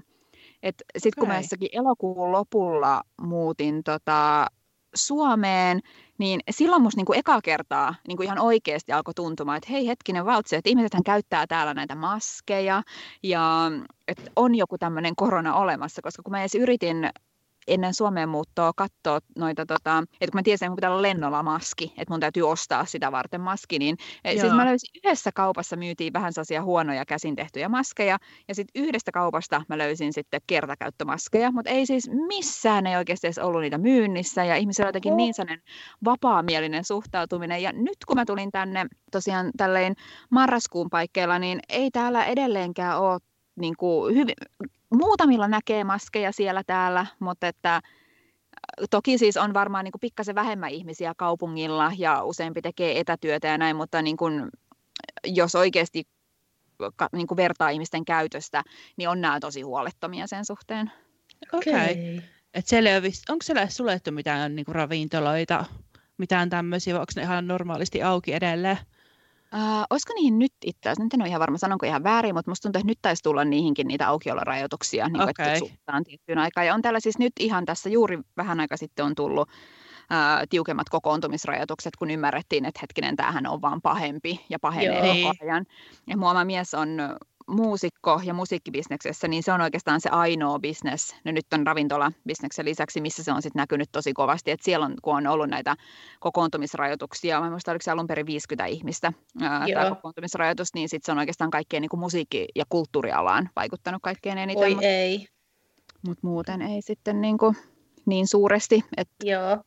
[0.97, 4.47] Sitten kun mä jossakin elokuun lopulla muutin tota,
[4.95, 5.79] Suomeen,
[6.17, 10.55] niin silloin musta niinku eka kertaa niinku ihan oikeasti alkoi tuntumaan, että hei hetkinen valtsi,
[10.55, 12.83] että ihmisethän käyttää täällä näitä maskeja
[13.23, 13.71] ja
[14.07, 17.09] että on joku tämmöinen korona olemassa, koska kun mä edes yritin
[17.67, 21.43] ennen Suomeen muuttoa katsoa noita, tota, että kun mä tiesin, että mun pitää olla lennolla
[21.43, 25.75] maski, että mun täytyy ostaa sitä varten maski, niin eh, siis mä löysin yhdessä kaupassa
[25.75, 31.51] myytiin vähän sellaisia huonoja käsin tehtyjä maskeja, ja sitten yhdestä kaupasta mä löysin sitten kertakäyttömaskeja,
[31.51, 35.63] mutta ei siis missään ei oikeasti edes ollut niitä myynnissä, ja ihmisillä jotenkin niin sellainen
[36.05, 39.95] vapaamielinen suhtautuminen, ja nyt kun mä tulin tänne tosiaan tälleen
[40.29, 43.19] marraskuun paikkeilla, niin ei täällä edelleenkään ole
[43.55, 44.35] niin kuin hyvin,
[44.93, 47.81] muutamilla näkee maskeja siellä täällä, mutta että
[48.89, 53.57] toki siis on varmaan niin kuin pikkasen vähemmän ihmisiä kaupungilla ja useampi tekee etätyötä ja
[53.57, 54.49] näin, mutta niin kuin,
[55.25, 56.07] jos oikeasti
[57.11, 58.63] niin kuin vertaa ihmisten käytöstä,
[58.97, 60.91] niin on nämä tosi huolettomia sen suhteen.
[61.53, 61.73] Okei.
[61.73, 62.17] Okay.
[62.57, 63.11] Okay.
[63.29, 65.65] onko siellä suljettu mitään niin kuin ravintoloita,
[66.17, 68.77] mitään tämmöisiä, vai onko ne ihan normaalisti auki edelleen?
[69.53, 72.51] Uh, olisiko niihin nyt itse asiassa, nyt en ole ihan varma, sanonko ihan väärin, mutta
[72.51, 75.29] musta tuntuu, että nyt taisi tulla niihinkin niitä aukiolorajoituksia, niin okay.
[75.29, 76.67] että tiettyyn aikaan.
[76.67, 80.89] Ja on täällä siis nyt ihan tässä juuri vähän aika sitten on tullut uh, tiukemmat
[80.89, 85.65] kokoontumisrajoitukset, kun ymmärrettiin, että hetkinen, tämähän on vaan pahempi ja pahenee koko ajan.
[86.07, 86.89] Ja mua mies on
[87.47, 93.01] muusikko ja musiikkibisneksessä, niin se on oikeastaan se ainoa bisnes, no nyt on ravintola-bisneksen lisäksi,
[93.01, 95.75] missä se on sitten näkynyt tosi kovasti, että siellä on, kun on ollut näitä
[96.19, 101.17] kokoontumisrajoituksia, mä muistan, oliko se alun perin 50 ihmistä tämä kokoontumisrajoitus, niin sitten se on
[101.17, 104.63] oikeastaan kaikkeen niin kuin musiikki- ja kulttuurialaan vaikuttanut kaikkein eniten.
[104.63, 105.27] Oi mutta, ei.
[106.07, 107.55] Mutta muuten ei sitten niin, kuin,
[108.05, 109.57] niin suuresti, että Joo.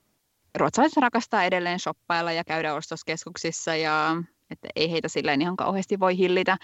[0.59, 4.16] ruotsalaiset rakastaa edelleen shoppailla ja käydä ostoskeskuksissa ja
[4.51, 6.57] että ei heitä silleen ihan kauheasti voi hillitä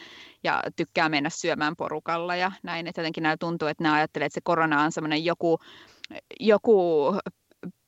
[0.44, 2.86] ja tykkää mennä syömään porukalla ja näin.
[2.86, 5.58] Että jotenkin näillä tuntuu, että ne ajattelee, että se korona on semmoinen joku,
[6.40, 7.14] joku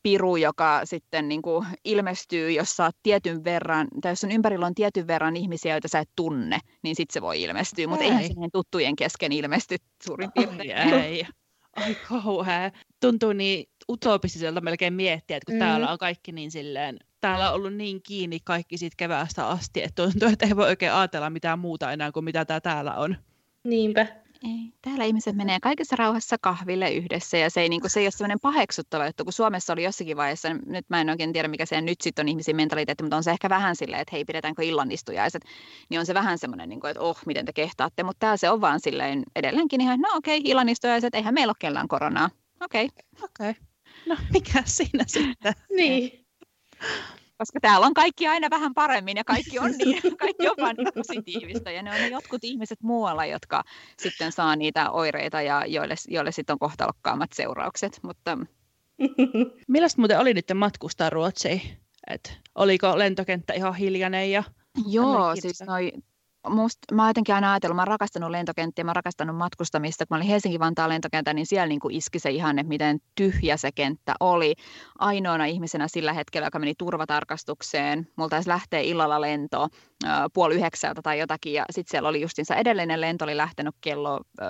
[0.02, 4.74] piru, joka sitten niin kuin ilmestyy, jos saat tietyn verran, tai jos on ympärillä on
[4.74, 8.34] tietyn verran ihmisiä, joita sä et tunne, niin sitten se voi ilmestyä, mutta eihän se
[8.52, 10.76] tuttujen kesken ilmesty suurin piirtein.
[10.76, 11.22] Ai,
[11.76, 12.70] Ai kauhea.
[13.00, 15.58] Tuntuu niin utopistiselta melkein miettiä, että kun mm.
[15.58, 20.02] täällä on kaikki niin silleen, täällä on ollut niin kiinni kaikki siitä keväästä asti, että
[20.02, 23.16] tuntuu, että ei voi oikein ajatella mitään muuta enää kuin mitä tää täällä on.
[23.64, 24.06] Niinpä.
[24.44, 24.72] Ei.
[24.82, 28.10] Täällä ihmiset menee kaikessa rauhassa kahville yhdessä ja se ei, niin kuin, se ei ole
[28.10, 31.80] sellainen paheksuttava juttu, kun Suomessa oli jossakin vaiheessa, nyt mä en oikein tiedä mikä se
[31.80, 35.44] nyt sitten on ihmisen mentaliteetti, mutta on se ehkä vähän silleen, että hei pidetäänkö illanistujaiset,
[35.88, 38.50] niin on se vähän semmoinen, niin kuin, että oh miten te kehtaatte, mutta täällä se
[38.50, 42.30] on vaan silleen edelleenkin ihan, no okei okay, illanistujaiset, eihän meillä ole kellään koronaa,
[42.60, 42.84] okei.
[42.84, 43.24] Okay.
[43.24, 43.67] Okei, okay.
[44.06, 45.52] No mikä siinä sitten?
[45.76, 46.28] niin
[47.38, 50.88] koska täällä on kaikki aina vähän paremmin ja kaikki on, niin, kaikki on vaan niin
[50.94, 51.70] positiivista.
[51.70, 53.64] Ja ne on ne jotkut ihmiset muualla, jotka
[53.98, 58.00] sitten saa niitä oireita ja joille, joille sitten on kohtalokkaammat seuraukset.
[58.02, 58.38] Mutta...
[59.68, 61.62] Millaista muuten oli nyt matkustaa Ruotsiin?
[62.06, 64.44] Et oliko lentokenttä ihan hiljainen ja
[64.86, 65.92] Joo, siis noi
[66.48, 70.06] must, mä oon jotenkin aina ajatellut, mä oon rakastanut lentokenttiä, mä oon rakastanut matkustamista.
[70.06, 73.72] Kun mä olin Helsinki-Vantaan lentokenttä, niin siellä niin kuin iski se ihanne, miten tyhjä se
[73.72, 74.54] kenttä oli.
[74.98, 78.08] Ainoana ihmisenä sillä hetkellä, joka meni turvatarkastukseen.
[78.16, 79.87] Multa taisi lähteä illalla lento äh,
[80.34, 84.46] puoli yhdeksältä tai jotakin, ja sitten siellä oli justinsa edellinen lento oli lähtenyt kello äh,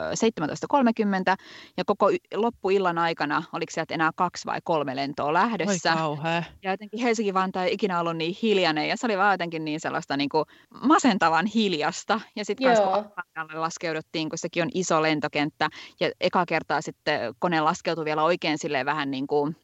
[1.36, 1.36] 17.30,
[1.76, 6.04] ja koko loppuillan aikana, oliko sieltä enää kaksi vai kolme lentoa lähdössä.
[6.04, 6.16] Oi
[6.62, 10.16] ja jotenkin Helsinki-Vantaa ei ikinä ollut niin hiljainen, ja se oli vaan jotenkin niin sellaista
[10.16, 10.44] niin kuin
[10.82, 12.20] masentavan hiljasta.
[12.36, 15.68] Ja sitten kun laskeuduttiin, kun sekin on iso lentokenttä,
[16.00, 19.56] ja eka kertaa sitten kone laskeutui vielä oikein silleen vähän niin kuin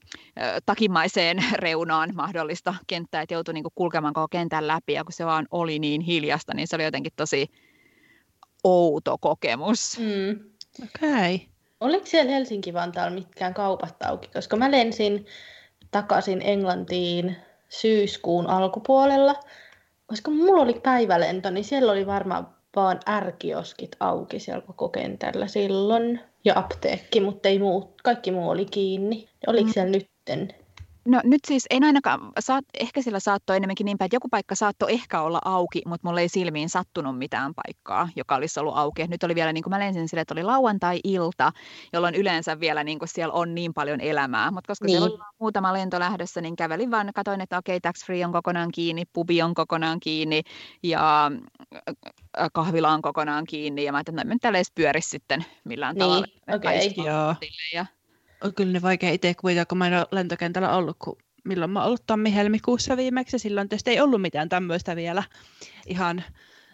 [0.66, 5.26] takimaiseen reunaan mahdollista kenttää, että joutui niin kuin kulkemaan koko kentän läpi, ja kun se
[5.26, 7.50] vaan oli niin hiljasta, niin se oli jotenkin tosi
[8.64, 9.98] outo kokemus.
[9.98, 10.30] Mm.
[10.84, 11.34] Okei.
[11.34, 11.46] Okay.
[11.80, 14.28] Oliko siellä Helsinki-Vantaalla mitkään kaupat auki?
[14.28, 15.26] Koska mä lensin
[15.90, 17.36] takaisin Englantiin
[17.68, 19.34] syyskuun alkupuolella,
[20.06, 26.20] koska mulla oli päivälento, niin siellä oli varmaan vaan ärkioskit auki siellä koko kentällä silloin
[26.44, 29.28] ja apteekki, mutta ei muu, kaikki muu oli kiinni.
[29.46, 29.72] Oliko mm.
[29.72, 30.54] siellä nytten
[31.08, 34.54] No nyt siis en ainakaan, saat, ehkä sillä saattoi enemmänkin niin päin, että joku paikka
[34.54, 39.06] saattoi ehkä olla auki, mutta mulle ei silmiin sattunut mitään paikkaa, joka olisi ollut auki.
[39.06, 41.52] nyt oli vielä, niin kuin mä lensin sille, että oli lauantai-ilta,
[41.92, 44.50] jolloin yleensä vielä niin kuin siellä on niin paljon elämää.
[44.50, 44.98] Mutta koska niin.
[44.98, 48.32] siellä oli muutama lento lähdössä, niin kävelin vaan, katsoin, että okei, okay, tax free on
[48.32, 50.42] kokonaan kiinni, pubi on kokonaan kiinni
[50.82, 51.30] ja
[51.74, 53.84] äh, kahvila on kokonaan kiinni.
[53.84, 56.26] Ja mä ajattelin, että no, täällä edes pyörisi sitten millään niin, tavalla.
[56.54, 57.06] Okay.
[57.06, 57.34] Joo.
[57.74, 57.86] Ja
[58.44, 61.80] on kyllä ne vaikea itse kuvitella, kun mä en ole lentokentällä ollut, kun milloin mä
[61.80, 63.38] oon ollut tammi-helmikuussa viimeksi.
[63.38, 65.22] Silloin tietysti ei ollut mitään tämmöistä vielä
[65.86, 66.24] ihan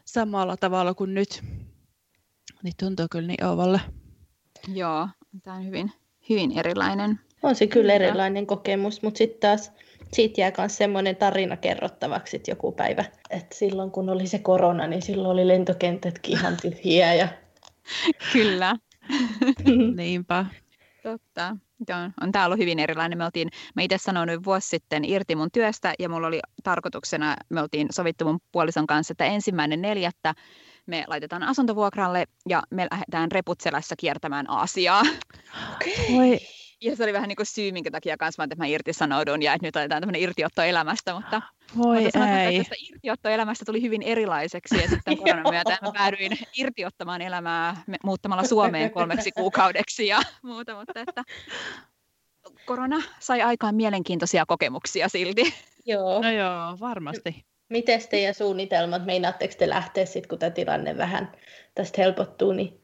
[0.04, 1.42] samalla tavalla kuin nyt.
[2.62, 3.80] Niin tuntuu kyllä niin ovalle.
[4.74, 5.08] Joo,
[5.42, 5.92] tämä on hyvin,
[6.28, 7.20] hyvin erilainen.
[7.42, 9.72] On se kyllä erilainen kokemus, mutta sitten taas
[10.12, 13.04] siitä jää myös semmoinen tarina kerrottavaksi että joku päivä.
[13.30, 17.14] Että silloin kun oli se korona, niin silloin oli lentokentätkin ihan tyhjiä.
[17.14, 17.28] Ja...
[18.32, 18.76] kyllä.
[19.96, 20.46] Niinpä.
[21.02, 21.56] Totta.
[21.94, 23.18] On, on tämä ollut hyvin erilainen.
[23.18, 27.62] Me oltiin, mä itse sanoin vuosi sitten irti mun työstä ja mulla oli tarkoituksena, me
[27.62, 30.34] oltiin sovittu mun puolison kanssa, että ensimmäinen neljättä
[30.86, 35.02] me laitetaan asuntovuokralle ja me lähdetään reputselässä kiertämään Aasiaa.
[35.74, 36.38] Okay.
[36.80, 39.66] Ja se oli vähän niin kuin syy, minkä takia kanssa että mä irtisanoudun ja että
[39.66, 41.42] nyt otetaan tämmöinen irtiotto elämästä, mutta
[41.76, 42.56] Voi mutta sanotaan, ei.
[42.56, 48.44] että tästä irtiottoelämästä tuli hyvin erilaiseksi ja sitten koronan myötä mä päädyin irtiottamaan elämää muuttamalla
[48.44, 51.24] Suomeen kolmeksi kuukaudeksi ja muuta, mutta että
[52.66, 55.54] korona sai aikaan mielenkiintoisia kokemuksia silti.
[55.86, 56.22] Joo.
[56.22, 57.44] No joo, varmasti.
[57.68, 61.32] Miten teidän suunnitelmat, meinaatteko te lähteä sitten, kun tämä tilanne vähän
[61.74, 62.80] tästä helpottuu, niin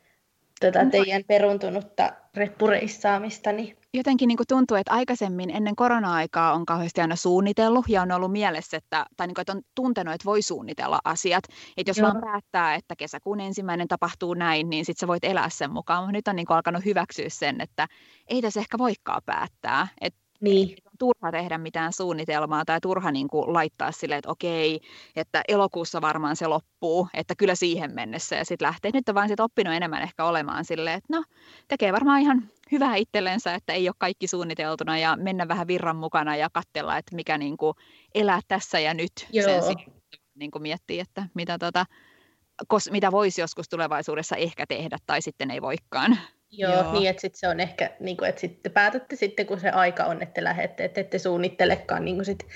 [0.61, 3.53] tätä teidän peruntunutta reppureissaamista?
[3.53, 8.12] Niin jotenkin niin kuin tuntuu, että aikaisemmin ennen korona-aikaa on kauheasti aina suunnitellut ja on
[8.12, 11.44] ollut mielessä, että, tai niin kuin, että on tuntenut, että voi suunnitella asiat.
[11.76, 12.09] Että jos Joo.
[12.09, 16.03] vaan päättää, että kesäkuun ensimmäinen tapahtuu näin, niin sitten sä voit elää sen mukaan.
[16.03, 17.86] Mutta nyt on niin kuin alkanut hyväksyä sen, että
[18.26, 19.88] ei tässä ehkä voikaan päättää.
[20.01, 20.76] Että niin.
[20.86, 24.80] On turha tehdä mitään suunnitelmaa tai turha niin kuin laittaa silleen, että okei,
[25.16, 28.90] että elokuussa varmaan se loppuu, että kyllä siihen mennessä ja sitten lähtee.
[28.94, 31.24] Nyt on vain sit oppinut enemmän ehkä olemaan silleen, että no
[31.68, 36.36] tekee varmaan ihan hyvää itsellensä, että ei ole kaikki suunniteltuna ja mennä vähän virran mukana
[36.36, 37.74] ja katsella, että mikä niin kuin
[38.14, 39.44] elää tässä ja nyt Joo.
[39.44, 39.92] sen sijaan,
[40.34, 41.84] niin kuin miettii, että mitä, tota,
[42.68, 46.18] kos, mitä voisi joskus tulevaisuudessa ehkä tehdä tai sitten ei voikaan.
[46.57, 46.93] Joo, Joo.
[46.93, 50.05] niin että sit se on ehkä, niin kuin, että sitten päätätte sitten, kun se aika
[50.05, 52.47] on, että lähdette, että ette suunnittelekaan niin kuin sit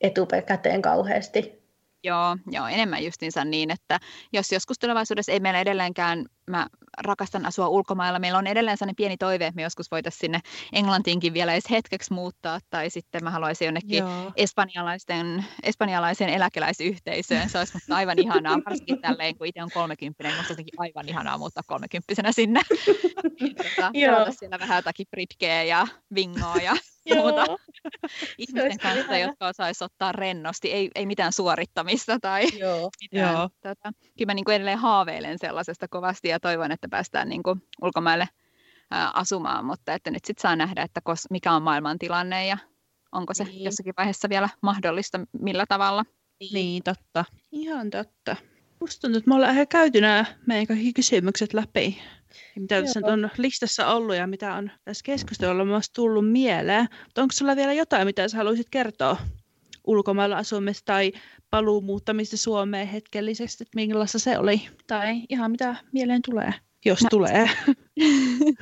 [0.00, 1.64] etukäteen kauheasti.
[2.04, 4.00] Joo, joo, enemmän justiinsa niin, että
[4.32, 6.66] jos joskus tulevaisuudessa ei meillä edelleenkään, mä
[6.98, 10.40] rakastan asua ulkomailla, meillä on edelleen sellainen pieni toive, että me joskus voitaisiin sinne
[10.72, 14.32] Englantiinkin vielä edes hetkeksi muuttaa, tai sitten mä haluaisin jonnekin joo.
[14.36, 20.36] espanjalaisten, espanjalaisen eläkeläisyhteisöön, se olisi musta aivan ihanaa, varsinkin tälleen, kun itse on 30, niin
[20.36, 22.60] musta jotenkin aivan ihanaa muuttaa 30 sinne.
[23.62, 23.90] tota,
[24.38, 26.76] siellä vähän jotakin britkeä ja vingoa ja
[27.14, 27.44] muuta
[28.38, 32.90] ihmisten kanssa, jotka osaisi ottaa rennosti, ei, ei mitään suorittamista tai Joo.
[33.00, 33.34] mitään.
[33.34, 33.48] Joo.
[33.62, 37.62] Tota, kyllä mä niin kuin edelleen haaveilen sellaisesta kovasti ja toivon, että päästään niin kuin
[37.82, 38.28] ulkomaille
[38.90, 42.58] ää, asumaan, mutta että nyt sitten saa nähdä, että kos, mikä on maailman tilanne ja
[43.12, 43.64] onko se niin.
[43.64, 46.04] jossakin vaiheessa vielä mahdollista, millä tavalla.
[46.52, 47.24] Niin, totta.
[47.52, 48.36] Ihan totta.
[48.80, 51.98] Musta tuntuu, että me ollaan ihan käyty nämä meidän kaikki kysymykset läpi
[52.56, 56.88] mitä tässä on listassa ollut ja mitä on tässä keskustelulla myös tullut mieleen.
[57.04, 59.16] Mutta onko sulla vielä jotain, mitä sä haluaisit kertoa
[59.86, 61.12] ulkomailla asumista tai
[61.50, 64.68] paluumuuttamista Suomeen hetkellisesti, että millaista se oli?
[64.86, 66.54] Tai ihan mitä mieleen tulee,
[66.84, 67.50] jos no, tulee.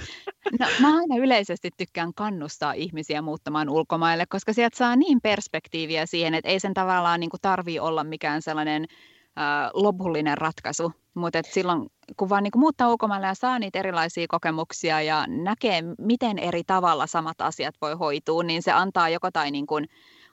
[0.61, 6.35] No, mä aina yleisesti tykkään kannustaa ihmisiä muuttamaan ulkomaille, koska sieltä saa niin perspektiiviä siihen,
[6.35, 8.87] että ei sen tavallaan niin tarvii olla mikään sellainen
[9.75, 15.03] lopullinen ratkaisu, mutta silloin kun vaan niin kuin muuttaa ulkomaille ja saa niitä erilaisia kokemuksia
[15.03, 19.67] ja näkee, miten eri tavalla samat asiat voi hoitua, niin se antaa joko tai niin
[19.67, 19.89] kuin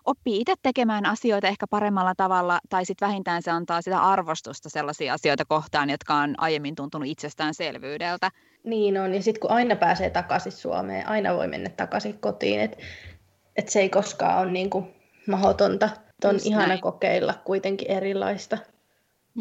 [0.06, 5.14] oppii itse tekemään asioita ehkä paremmalla tavalla, tai sitten vähintään se antaa sitä arvostusta sellaisia
[5.14, 8.30] asioita kohtaan, jotka on aiemmin tuntunut itsestäänselvyydeltä.
[8.64, 12.78] Niin on, ja sitten kun aina pääsee takaisin Suomeen, aina voi mennä takaisin kotiin, että
[13.56, 14.96] et se ei koskaan ole niin kuin
[15.28, 15.90] mahdotonta.
[16.24, 16.82] On ihana näin.
[16.82, 18.58] kokeilla kuitenkin erilaista.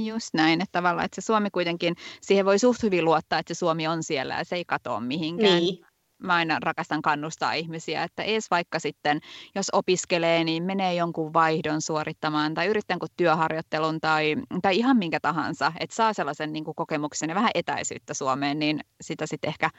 [0.06, 3.58] Just näin, että tavallaan, että se Suomi kuitenkin, siihen voi suht hyvin luottaa, että se
[3.58, 5.58] Suomi on siellä ja se ei katoa mihinkään.
[5.58, 5.84] Niin.
[6.22, 9.20] Mä aina rakastan kannustaa ihmisiä, että ees vaikka sitten,
[9.54, 15.72] jos opiskelee, niin menee jonkun vaihdon suorittamaan tai yrittää työharjoittelun tai, tai ihan minkä tahansa,
[15.80, 19.70] että saa sellaisen niin kuin kokemuksen ja vähän etäisyyttä Suomeen, niin sitä sitten ehkä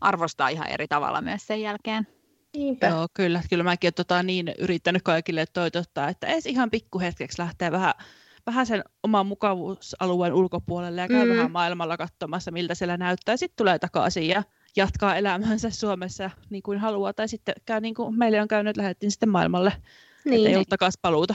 [0.00, 2.06] arvostaa ihan eri tavalla myös sen jälkeen.
[2.56, 2.86] Niinpä.
[2.86, 3.42] Joo, kyllä.
[3.50, 7.94] Kyllä mäkin olen tota, niin yrittänyt kaikille toitottaa, että edes ihan pikkuhetkeksi lähtee vähän
[8.46, 11.36] vähän sen oman mukavuusalueen ulkopuolelle ja käy mm.
[11.36, 13.36] vähän maailmalla katsomassa, miltä siellä näyttää.
[13.36, 14.42] Sitten tulee takaisin ja
[14.76, 17.12] jatkaa elämänsä Suomessa niin kuin haluaa.
[17.12, 19.72] Tai sitten käy niin kuin meille on käynyt, että lähdettiin sitten maailmalle,
[20.24, 20.46] niin.
[20.46, 21.34] ei ole takaisin paluuta.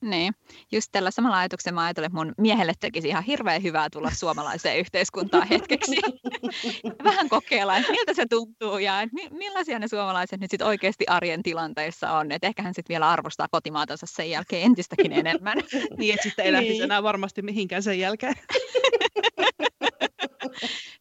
[0.00, 0.34] Niin,
[0.72, 4.78] just tällä samalla ajatuksella mä ajattelen, että mun miehelle tekisi ihan hirveän hyvää tulla suomalaiseen
[4.84, 5.96] yhteiskuntaan hetkeksi.
[7.04, 11.42] Vähän kokeilla, että miltä se tuntuu ja että millaisia ne suomalaiset nyt sit oikeasti arjen
[11.42, 12.32] tilanteissa on.
[12.32, 15.58] Että ehkä hän sitten vielä arvostaa kotimaatansa sen jälkeen entistäkin enemmän.
[15.98, 16.82] niin, että sitten ei lähtisi niin.
[16.82, 18.34] enää varmasti mihinkään sen jälkeen.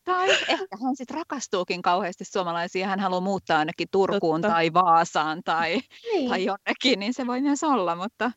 [0.03, 4.53] tai ehkä hän sitten rakastuukin kauheasti suomalaisiin, hän haluaa muuttaa ainakin Turkuun Totta.
[4.53, 5.81] tai Vaasaan tai,
[6.13, 6.29] niin.
[6.29, 8.31] tai jonnekin, niin se voi myös olla, mutta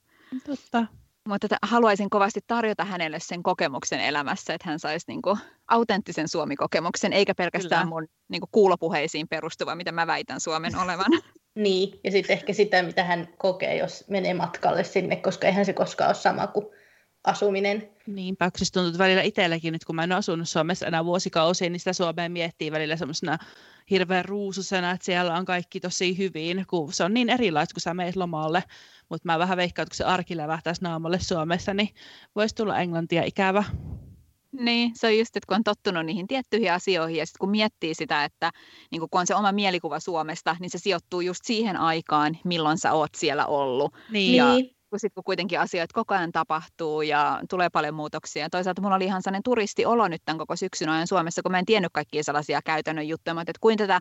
[0.46, 0.86] Totta.
[1.28, 6.28] Mutta että haluaisin kovasti tarjota hänelle sen kokemuksen elämässä, että hän saisi niin kuin autenttisen
[6.28, 8.00] Suomi-kokemuksen, eikä pelkästään Kyllä.
[8.00, 11.12] mun niin kuin kuulopuheisiin perustuva, mitä mä väitän Suomen olevan.
[11.54, 15.72] niin, ja sitten ehkä sitä, mitä hän kokee, jos menee matkalle sinne, koska eihän se
[15.72, 16.66] koskaan ole sama kuin
[17.24, 17.90] asuminen.
[18.06, 21.80] Niinpä, siis tuntuu välillä itselläkin, että kun mä en ole asunut Suomessa enää vuosikausia, niin
[21.80, 23.38] sitä Suomea miettii välillä semmoisena
[23.90, 27.94] hirveän ruususena, että siellä on kaikki tosi hyvin, kun se on niin erilaista, kun sä
[27.94, 28.64] meet lomalle.
[29.08, 31.88] Mutta mä vähän veikkaan, että kun se arki lävähtäisi naamalle Suomessa, niin
[32.36, 33.64] voisi tulla englantia ikävä.
[34.52, 37.94] Niin, se on just, että kun on tottunut niihin tiettyihin asioihin ja sitten kun miettii
[37.94, 38.50] sitä, että
[38.90, 42.92] niin kun on se oma mielikuva Suomesta, niin se sijoittuu just siihen aikaan, milloin sä
[42.92, 43.94] oot siellä ollut.
[44.10, 44.36] Niin.
[44.36, 44.46] Ja
[45.02, 48.50] niin kun, kuitenkin asioita koko ajan tapahtuu ja tulee paljon muutoksia.
[48.50, 51.66] Toisaalta mulla oli ihan sellainen turistiolo nyt tämän koko syksyn ajan Suomessa, kun mä en
[51.66, 54.00] tiennyt kaikkia sellaisia käytännön juttuja, että kuin, tätä,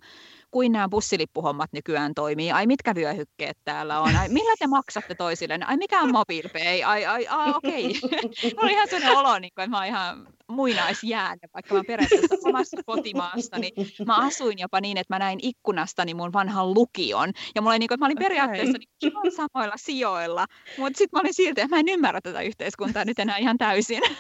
[0.52, 5.60] kuin nämä bussilippuhommat nykyään toimii, ai mitkä vyöhykkeet täällä on, ai millä te maksatte toisille,
[5.66, 8.00] ai mikä on mobiilpay, ai, ai, ai okei.
[8.04, 8.22] Okay.
[8.44, 12.36] mulla oli ihan sellainen olo, niin kuin, että mä oon ihan muinaisjääne, vaikka mä periaatteessa
[12.50, 13.74] omassa kotimaassa, niin
[14.06, 17.32] mä asuin jopa niin, että mä näin ikkunastani mun vanhan lukion.
[17.56, 19.22] Ja mulla oli, niin kuin, että mä olin periaatteessa okay.
[19.24, 20.46] niin samoilla sijoilla,
[20.78, 24.02] mutta sitten mä olin silti, että mä en ymmärrä tätä yhteiskuntaa nyt enää ihan täysin.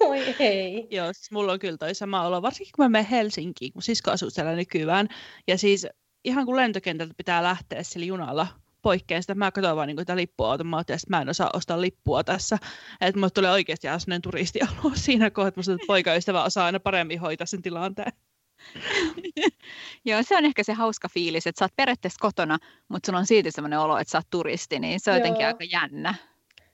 [0.00, 0.86] Oi ei.
[0.90, 4.10] Joo, siis mulla on kyllä toi sama olo, varsinkin kun mä menen Helsinkiin, kun sisko
[4.10, 5.08] asuu siellä nykyään.
[5.48, 5.86] Ja siis
[6.24, 8.46] ihan kun lentokentältä pitää lähteä sillä junalla
[8.82, 12.58] poikkeen sitä, mä katson vaan niin tätä lippuautomaattia, että mä en osaa ostaa lippua tässä.
[13.00, 16.80] Että mulle tulee oikeasti ihan sellainen turistialue siinä kohdassa, että musta että poikaystävä osaa aina
[16.80, 18.12] paremmin hoitaa sen tilanteen.
[20.04, 22.58] Joo, se on ehkä se hauska fiilis, että sä oot periaatteessa kotona,
[22.88, 25.18] mutta sulla on silti sellainen olo, että sä oot turisti, niin se on Joo.
[25.18, 26.14] jotenkin aika jännä.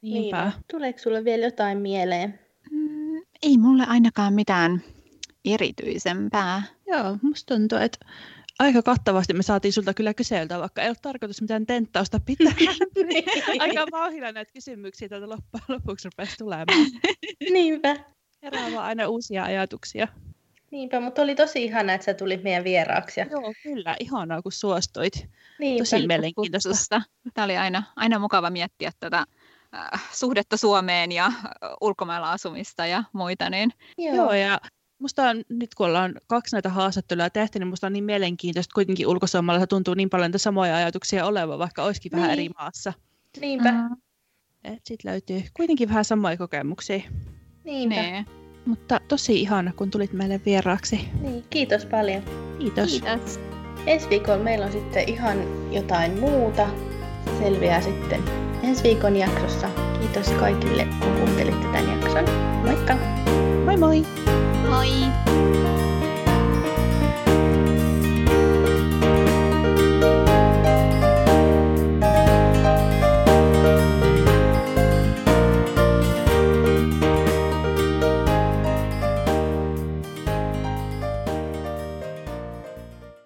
[0.02, 0.44] Niinpä.
[0.44, 2.38] Niin, tuleeko sulle vielä jotain mieleen?
[2.70, 4.82] Mm, ei mulle ainakaan mitään
[5.44, 6.62] erityisempää.
[6.86, 7.98] Joo, musta tuntuu, että
[8.58, 12.52] aika kattavasti me saatiin sulta kyllä kyseltä, vaikka ei ole tarkoitus mitään tenttausta pitää.
[13.06, 13.62] Niin.
[13.62, 16.90] aika vauhilla näitä kysymyksiä täältä loppujen lopuksi rupesi tulemaan.
[17.52, 17.96] Niinpä.
[18.42, 20.08] Herää vaan aina uusia ajatuksia.
[20.70, 23.20] Niinpä, mutta oli tosi ihana, että sä tulit meidän vieraaksi.
[23.20, 23.96] Joo, kyllä.
[24.00, 25.28] Ihanaa, kun suostuit.
[25.58, 25.78] Niinpä.
[25.78, 27.02] Tosi mielenkiintoista.
[27.34, 29.24] Tämä oli aina, aina mukava miettiä tätä
[29.74, 31.32] äh, suhdetta Suomeen ja äh,
[31.80, 33.50] ulkomailla asumista ja muita.
[33.50, 33.72] Niin...
[33.98, 34.14] Joo.
[34.14, 34.60] Joo, ja
[34.98, 39.06] musta on, nyt kun ollaan kaksi näitä haastatteluja tehty, niin musta on niin mielenkiintoista, kuitenkin
[39.06, 42.16] ulkosuomalaisilla tuntuu niin paljon niitä samoja ajatuksia olevan, vaikka olisikin niin.
[42.16, 42.92] vähän eri maassa.
[43.40, 43.72] Niinpä.
[43.72, 43.96] Mm.
[44.84, 47.00] Sitten löytyy kuitenkin vähän samoja kokemuksia.
[47.64, 48.02] Niinpä.
[48.02, 48.26] Niin.
[48.66, 51.08] Mutta tosi ihana, kun tulit meille vieraaksi.
[51.20, 52.22] Niin, kiitos paljon.
[52.58, 52.90] Kiitos.
[52.90, 53.40] Kiitos.
[53.86, 55.38] Ensi viikolla meillä on sitten ihan
[55.72, 56.68] jotain muuta.
[57.24, 58.22] Se selviää sitten
[58.62, 59.70] ensi viikon jaksossa.
[60.00, 62.24] Kiitos kaikille, kun kuuntelitte tämän jakson.
[62.64, 62.96] Moikka!
[63.64, 64.02] Moi moi!
[64.66, 65.85] Moi!